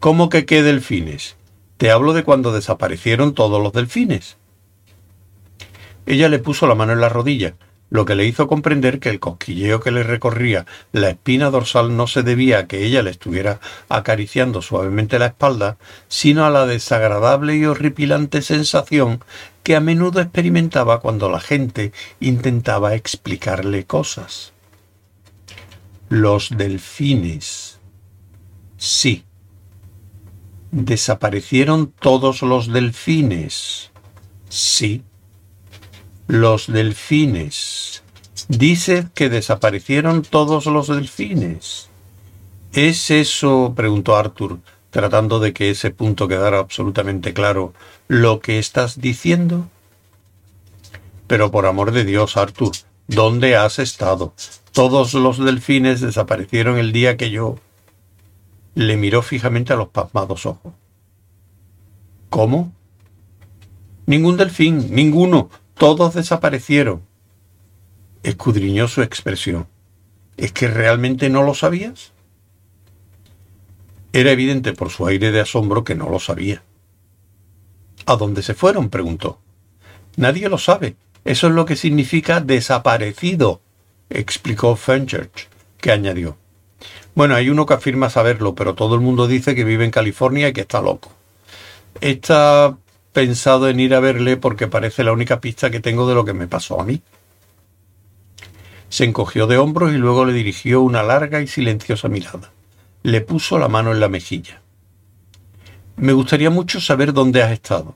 ¿Cómo 0.00 0.28
que 0.28 0.46
qué 0.46 0.62
delfines? 0.62 1.36
Te 1.76 1.90
hablo 1.90 2.12
de 2.12 2.24
cuando 2.24 2.52
desaparecieron 2.52 3.34
todos 3.34 3.62
los 3.62 3.72
delfines. 3.72 4.36
Ella 6.06 6.28
le 6.28 6.38
puso 6.38 6.66
la 6.66 6.74
mano 6.74 6.92
en 6.92 7.00
la 7.00 7.08
rodilla, 7.08 7.54
lo 7.90 8.04
que 8.04 8.14
le 8.14 8.26
hizo 8.26 8.46
comprender 8.48 9.00
que 9.00 9.08
el 9.08 9.20
cosquilleo 9.20 9.80
que 9.80 9.90
le 9.90 10.02
recorría 10.02 10.66
la 10.92 11.10
espina 11.10 11.50
dorsal 11.50 11.96
no 11.96 12.06
se 12.06 12.22
debía 12.22 12.58
a 12.58 12.66
que 12.66 12.84
ella 12.84 13.02
le 13.02 13.10
estuviera 13.10 13.60
acariciando 13.88 14.62
suavemente 14.62 15.18
la 15.18 15.26
espalda, 15.26 15.78
sino 16.08 16.44
a 16.44 16.50
la 16.50 16.66
desagradable 16.66 17.56
y 17.56 17.64
horripilante 17.64 18.42
sensación 18.42 19.24
que 19.68 19.76
a 19.76 19.80
menudo 19.80 20.22
experimentaba 20.22 20.98
cuando 21.00 21.28
la 21.28 21.40
gente 21.40 21.92
intentaba 22.20 22.94
explicarle 22.94 23.84
cosas. 23.84 24.54
Los 26.08 26.56
delfines. 26.56 27.78
Sí. 28.78 29.26
¿Desaparecieron 30.70 31.92
todos 32.00 32.40
los 32.40 32.72
delfines? 32.72 33.90
Sí. 34.48 35.02
Los 36.28 36.66
delfines. 36.72 38.02
Dice 38.48 39.08
que 39.12 39.28
desaparecieron 39.28 40.22
todos 40.22 40.64
los 40.64 40.88
delfines. 40.88 41.90
¿Es 42.72 43.10
eso, 43.10 43.74
preguntó 43.76 44.16
Arthur, 44.16 44.60
tratando 44.90 45.40
de 45.40 45.52
que 45.52 45.70
ese 45.70 45.90
punto 45.90 46.28
quedara 46.28 46.58
absolutamente 46.58 47.34
claro, 47.34 47.74
lo 48.06 48.40
que 48.40 48.58
estás 48.58 49.00
diciendo? 49.00 49.68
Pero 51.26 51.50
por 51.50 51.66
amor 51.66 51.92
de 51.92 52.04
Dios, 52.04 52.36
Arthur, 52.36 52.72
¿dónde 53.06 53.56
has 53.56 53.78
estado? 53.78 54.32
Todos 54.72 55.14
los 55.14 55.38
delfines 55.38 56.00
desaparecieron 56.00 56.78
el 56.78 56.92
día 56.92 57.16
que 57.16 57.30
yo... 57.30 57.58
Le 58.74 58.96
miró 58.96 59.22
fijamente 59.22 59.72
a 59.72 59.76
los 59.76 59.88
pasmados 59.88 60.46
ojos. 60.46 60.72
¿Cómo? 62.30 62.72
Ningún 64.06 64.36
delfín, 64.36 64.94
ninguno. 64.94 65.50
Todos 65.74 66.14
desaparecieron. 66.14 67.02
Escudriñó 68.22 68.86
su 68.86 69.02
expresión. 69.02 69.66
¿Es 70.36 70.52
que 70.52 70.68
realmente 70.68 71.28
no 71.28 71.42
lo 71.42 71.54
sabías? 71.54 72.12
Era 74.18 74.32
evidente 74.32 74.72
por 74.72 74.90
su 74.90 75.06
aire 75.06 75.30
de 75.30 75.40
asombro 75.40 75.84
que 75.84 75.94
no 75.94 76.08
lo 76.10 76.18
sabía. 76.18 76.64
¿A 78.04 78.16
dónde 78.16 78.42
se 78.42 78.52
fueron? 78.52 78.90
preguntó. 78.90 79.38
Nadie 80.16 80.48
lo 80.48 80.58
sabe. 80.58 80.96
Eso 81.24 81.46
es 81.46 81.52
lo 81.52 81.64
que 81.64 81.76
significa 81.76 82.40
desaparecido, 82.40 83.60
explicó 84.10 84.74
Fenchurch, 84.74 85.46
que 85.80 85.92
añadió. 85.92 86.36
Bueno, 87.14 87.36
hay 87.36 87.48
uno 87.48 87.64
que 87.64 87.74
afirma 87.74 88.10
saberlo, 88.10 88.56
pero 88.56 88.74
todo 88.74 88.96
el 88.96 89.02
mundo 89.02 89.28
dice 89.28 89.54
que 89.54 89.62
vive 89.62 89.84
en 89.84 89.92
California 89.92 90.48
y 90.48 90.52
que 90.52 90.62
está 90.62 90.80
loco. 90.82 91.12
Esta 92.00 92.76
pensado 93.12 93.68
en 93.68 93.78
ir 93.78 93.94
a 93.94 94.00
verle 94.00 94.36
porque 94.36 94.66
parece 94.66 95.04
la 95.04 95.12
única 95.12 95.40
pista 95.40 95.70
que 95.70 95.78
tengo 95.78 96.08
de 96.08 96.16
lo 96.16 96.24
que 96.24 96.32
me 96.32 96.48
pasó 96.48 96.80
a 96.80 96.84
mí. 96.84 97.02
Se 98.88 99.04
encogió 99.04 99.46
de 99.46 99.58
hombros 99.58 99.92
y 99.92 99.96
luego 99.96 100.24
le 100.24 100.32
dirigió 100.32 100.80
una 100.80 101.04
larga 101.04 101.40
y 101.40 101.46
silenciosa 101.46 102.08
mirada. 102.08 102.50
Le 103.08 103.22
puso 103.22 103.58
la 103.58 103.68
mano 103.68 103.92
en 103.92 104.00
la 104.00 104.10
mejilla. 104.10 104.60
Me 105.96 106.12
gustaría 106.12 106.50
mucho 106.50 106.78
saber 106.78 107.14
dónde 107.14 107.42
has 107.42 107.52
estado. 107.52 107.94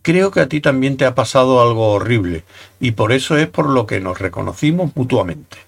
Creo 0.00 0.30
que 0.30 0.40
a 0.40 0.48
ti 0.48 0.62
también 0.62 0.96
te 0.96 1.04
ha 1.04 1.14
pasado 1.14 1.60
algo 1.60 1.92
horrible, 1.92 2.42
y 2.80 2.92
por 2.92 3.12
eso 3.12 3.36
es 3.36 3.48
por 3.48 3.68
lo 3.68 3.86
que 3.86 4.00
nos 4.00 4.18
reconocimos 4.18 4.96
mutuamente. 4.96 5.58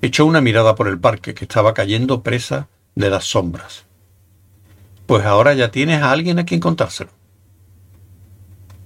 Echó 0.00 0.24
una 0.24 0.40
mirada 0.40 0.74
por 0.76 0.88
el 0.88 0.98
parque, 0.98 1.34
que 1.34 1.44
estaba 1.44 1.74
cayendo 1.74 2.22
presa 2.22 2.68
de 2.94 3.10
las 3.10 3.24
sombras. 3.24 3.84
Pues 5.04 5.26
ahora 5.26 5.52
ya 5.52 5.70
tienes 5.70 6.00
a 6.00 6.10
alguien 6.10 6.38
a 6.38 6.46
quien 6.46 6.60
contárselo. 6.60 7.10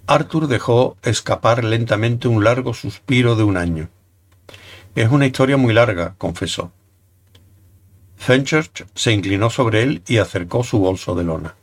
Arthur 0.09 0.49
dejó 0.49 0.97
escapar 1.05 1.63
lentamente 1.63 2.27
un 2.27 2.43
largo 2.43 2.75
suspiro 2.75 3.37
de 3.37 3.45
un 3.45 3.57
año. 3.57 3.91
Es 4.97 5.09
una 5.09 5.27
historia 5.27 5.57
muy 5.57 5.73
larga, 5.73 6.17
confesó. 6.19 6.73
Fenchurch 8.21 8.85
se 8.95 9.13
inclinó 9.13 9.49
sobre 9.49 9.83
él 9.83 10.03
y 10.07 10.19
acercó 10.19 10.63
su 10.63 10.79
bolso 10.79 11.15
de 11.15 11.25
lona. 11.25 11.55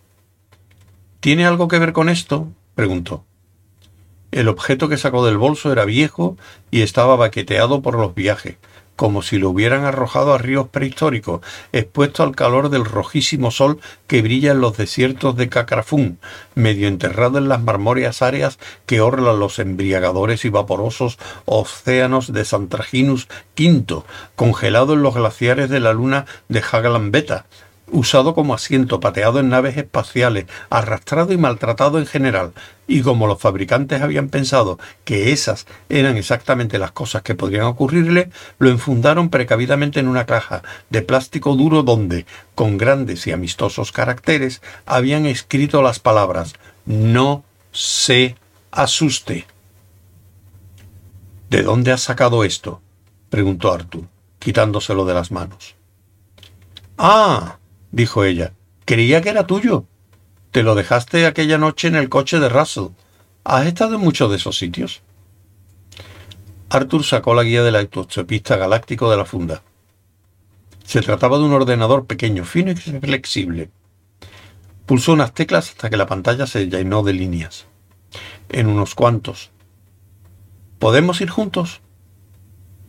¿Tiene 1.20 1.46
algo 1.46 1.68
que 1.68 1.78
ver 1.78 1.94
con 1.94 2.10
esto? 2.10 2.48
preguntó. 2.74 3.24
El 4.32 4.48
objeto 4.48 4.90
que 4.90 4.98
sacó 4.98 5.24
del 5.24 5.38
bolso 5.38 5.72
era 5.72 5.86
viejo 5.86 6.36
y 6.72 6.82
estaba 6.82 7.16
baqueteado 7.16 7.84
por 7.84 7.96
los 7.96 8.16
viajes, 8.16 8.56
como 8.98 9.22
si 9.22 9.38
lo 9.38 9.52
hubieran 9.52 9.86
arrojado 9.86 10.34
a 10.34 10.38
ríos 10.38 10.68
prehistóricos, 10.68 11.40
expuesto 11.72 12.24
al 12.24 12.36
calor 12.36 12.70
del 12.70 12.84
rojísimo 12.84 13.52
sol 13.52 13.80
que 14.08 14.22
brilla 14.22 14.52
en 14.52 14.60
los 14.60 14.76
desiertos 14.76 15.38
de 15.38 15.48
Cacrafún, 15.48 16.20
medio 16.56 16.90
enterrado 16.90 17.38
en 17.38 17.48
las 17.48 17.62
marmóreas 17.62 18.22
áreas 18.22 18.60
que 18.86 19.00
orlan 19.00 19.40
los 19.40 19.60
embriagadores 19.60 20.44
y 20.44 20.50
vaporosos 20.50 21.20
océanos 21.46 22.34
de 22.34 22.44
Santraginus 22.44 23.30
V, 23.58 24.04
congelado 24.36 24.94
en 24.94 25.04
los 25.04 25.16
glaciares 25.16 25.70
de 25.70 25.80
la 25.80 25.94
luna 25.94 26.26
de 26.50 26.64
Haglan 26.70 27.12
Beta, 27.12 27.46
usado 27.92 28.36
como 28.36 28.54
asiento, 28.54 29.00
pateado 29.00 29.40
en 29.40 29.50
naves 29.50 29.78
espaciales, 29.78 30.46
arrastrado 30.70 31.34
y 31.34 31.38
maltratado 31.38 32.00
en 32.00 32.06
general, 32.06 32.54
y 32.88 33.02
como 33.02 33.28
los 33.28 33.40
fabricantes 33.40 34.02
habían 34.02 34.30
pensado 34.30 34.80
que 35.04 35.32
esas 35.32 35.68
eran 35.90 36.18
exactamente 36.18 36.80
las 36.80 36.92
cosas 36.92 37.22
que 37.22 37.36
podrían 37.36 37.66
ocurrirle, 37.66 38.30
lo 38.60 38.70
enfundaron 38.70 39.30
precavidamente 39.30 40.00
en 40.00 40.08
una 40.08 40.26
caja 40.26 40.64
de 40.90 41.02
plástico 41.02 41.56
duro 41.56 41.84
donde, 41.84 42.26
con 42.56 42.78
grandes 42.78 43.28
y 43.28 43.32
amistosos 43.32 43.92
caracteres, 43.92 44.62
habían 44.86 45.26
escrito 45.26 45.82
las 45.82 46.00
palabras 46.00 46.54
No 46.86 47.44
se 47.72 48.36
asuste. 48.72 49.48
¿De 51.50 51.64
dónde 51.64 51.92
has 51.92 52.02
sacado 52.02 52.44
esto? 52.44 52.82
preguntó 53.30 53.72
Arthur, 53.72 54.06
quitándoselo 54.40 55.06
de 55.06 55.14
las 55.14 55.32
manos. 55.32 55.76
Ah, 56.98 57.58
dijo 57.98 58.24
ella. 58.24 58.54
Creía 58.86 59.22
que 59.22 59.30
era 59.30 59.48
tuyo. 59.48 59.86
Te 60.52 60.64
lo 60.64 60.76
dejaste 60.76 61.26
aquella 61.26 61.58
noche 61.58 61.90
en 61.90 61.96
el 61.96 62.08
coche 62.08 62.40
de 62.40 62.48
Russell. 62.48 62.90
¿Has 63.44 63.66
estado 63.66 63.96
en 63.96 64.02
muchos 64.02 64.30
de 64.30 64.38
esos 64.38 64.58
sitios? 64.58 65.02
Arthur 66.70 67.04
sacó 67.04 67.34
la 67.34 67.44
guía 67.44 67.64
del 67.64 67.76
autostopista 67.76 68.56
galáctico 68.56 69.10
de 69.10 69.18
la 69.18 69.26
funda. 69.26 69.64
Se 70.86 71.02
trataba 71.02 71.38
de 71.38 71.46
un 71.46 71.54
ordenador 71.54 72.06
pequeño, 72.06 72.46
fino 72.46 72.72
y 72.72 72.76
flexible. 72.76 73.72
Pulsó 74.86 75.14
unas 75.14 75.34
teclas 75.34 75.70
hasta 75.70 75.90
que 75.90 75.98
la 75.98 76.06
pantalla 76.06 76.46
se 76.46 76.70
llenó 76.70 77.04
de 77.04 77.14
líneas. 77.14 77.66
En 78.50 78.68
unos 78.68 78.96
cuantos. 78.96 79.50
¿Podemos 80.80 81.20
ir 81.20 81.30
juntos? 81.30 81.82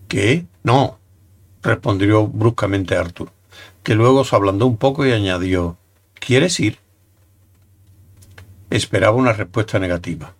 ¿Qué? 0.06 0.46
No, 0.62 0.98
respondió 1.62 2.26
bruscamente 2.26 2.94
Arthur 2.94 3.37
que 3.88 3.94
luego 3.94 4.22
se 4.22 4.36
ablandó 4.36 4.66
un 4.66 4.76
poco 4.76 5.06
y 5.06 5.12
añadió 5.12 5.78
¿Quieres 6.12 6.60
ir? 6.60 6.76
Esperaba 8.68 9.16
una 9.16 9.32
respuesta 9.32 9.78
negativa. 9.78 10.34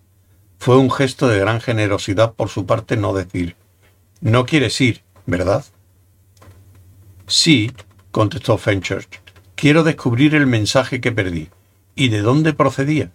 Fue 0.59 0.77
un 0.77 0.91
gesto 0.91 1.29
de 1.29 1.39
gran 1.39 1.63
generosidad 1.63 2.35
por 2.35 2.51
su 2.51 2.67
parte 2.67 2.99
no 2.99 3.15
decir 3.15 3.57
No 4.21 4.45
quieres 4.45 4.79
ir, 4.83 5.01
¿verdad? 5.25 5.65
Sí, 7.27 7.73
contestó 8.11 8.59
Fenchurch. 8.59 9.23
Quiero 9.55 9.83
descubrir 9.83 10.35
el 10.35 10.47
mensaje 10.47 11.01
que 11.01 11.13
perdí. 11.13 11.49
¿Y 11.95 12.11
de 12.11 12.21
dónde 12.21 12.53
procedía? 12.53 13.13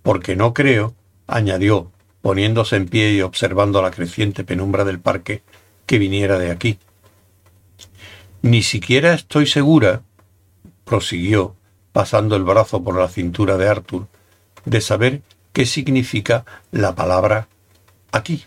Porque 0.00 0.34
no 0.34 0.54
creo, 0.54 0.94
añadió, 1.26 1.92
poniéndose 2.22 2.76
en 2.76 2.88
pie 2.88 3.12
y 3.12 3.20
observando 3.20 3.82
la 3.82 3.90
creciente 3.90 4.44
penumbra 4.44 4.86
del 4.86 4.98
parque, 4.98 5.42
que 5.84 5.98
viniera 5.98 6.38
de 6.38 6.52
aquí. 6.52 6.78
Ni 8.48 8.62
siquiera 8.62 9.12
estoy 9.12 9.46
segura, 9.46 10.00
prosiguió, 10.86 11.54
pasando 11.92 12.34
el 12.34 12.44
brazo 12.44 12.82
por 12.82 12.96
la 12.98 13.08
cintura 13.08 13.58
de 13.58 13.68
Arthur, 13.68 14.06
de 14.64 14.80
saber 14.80 15.20
qué 15.52 15.66
significa 15.66 16.46
la 16.70 16.94
palabra 16.94 17.46
aquí. 18.10 18.46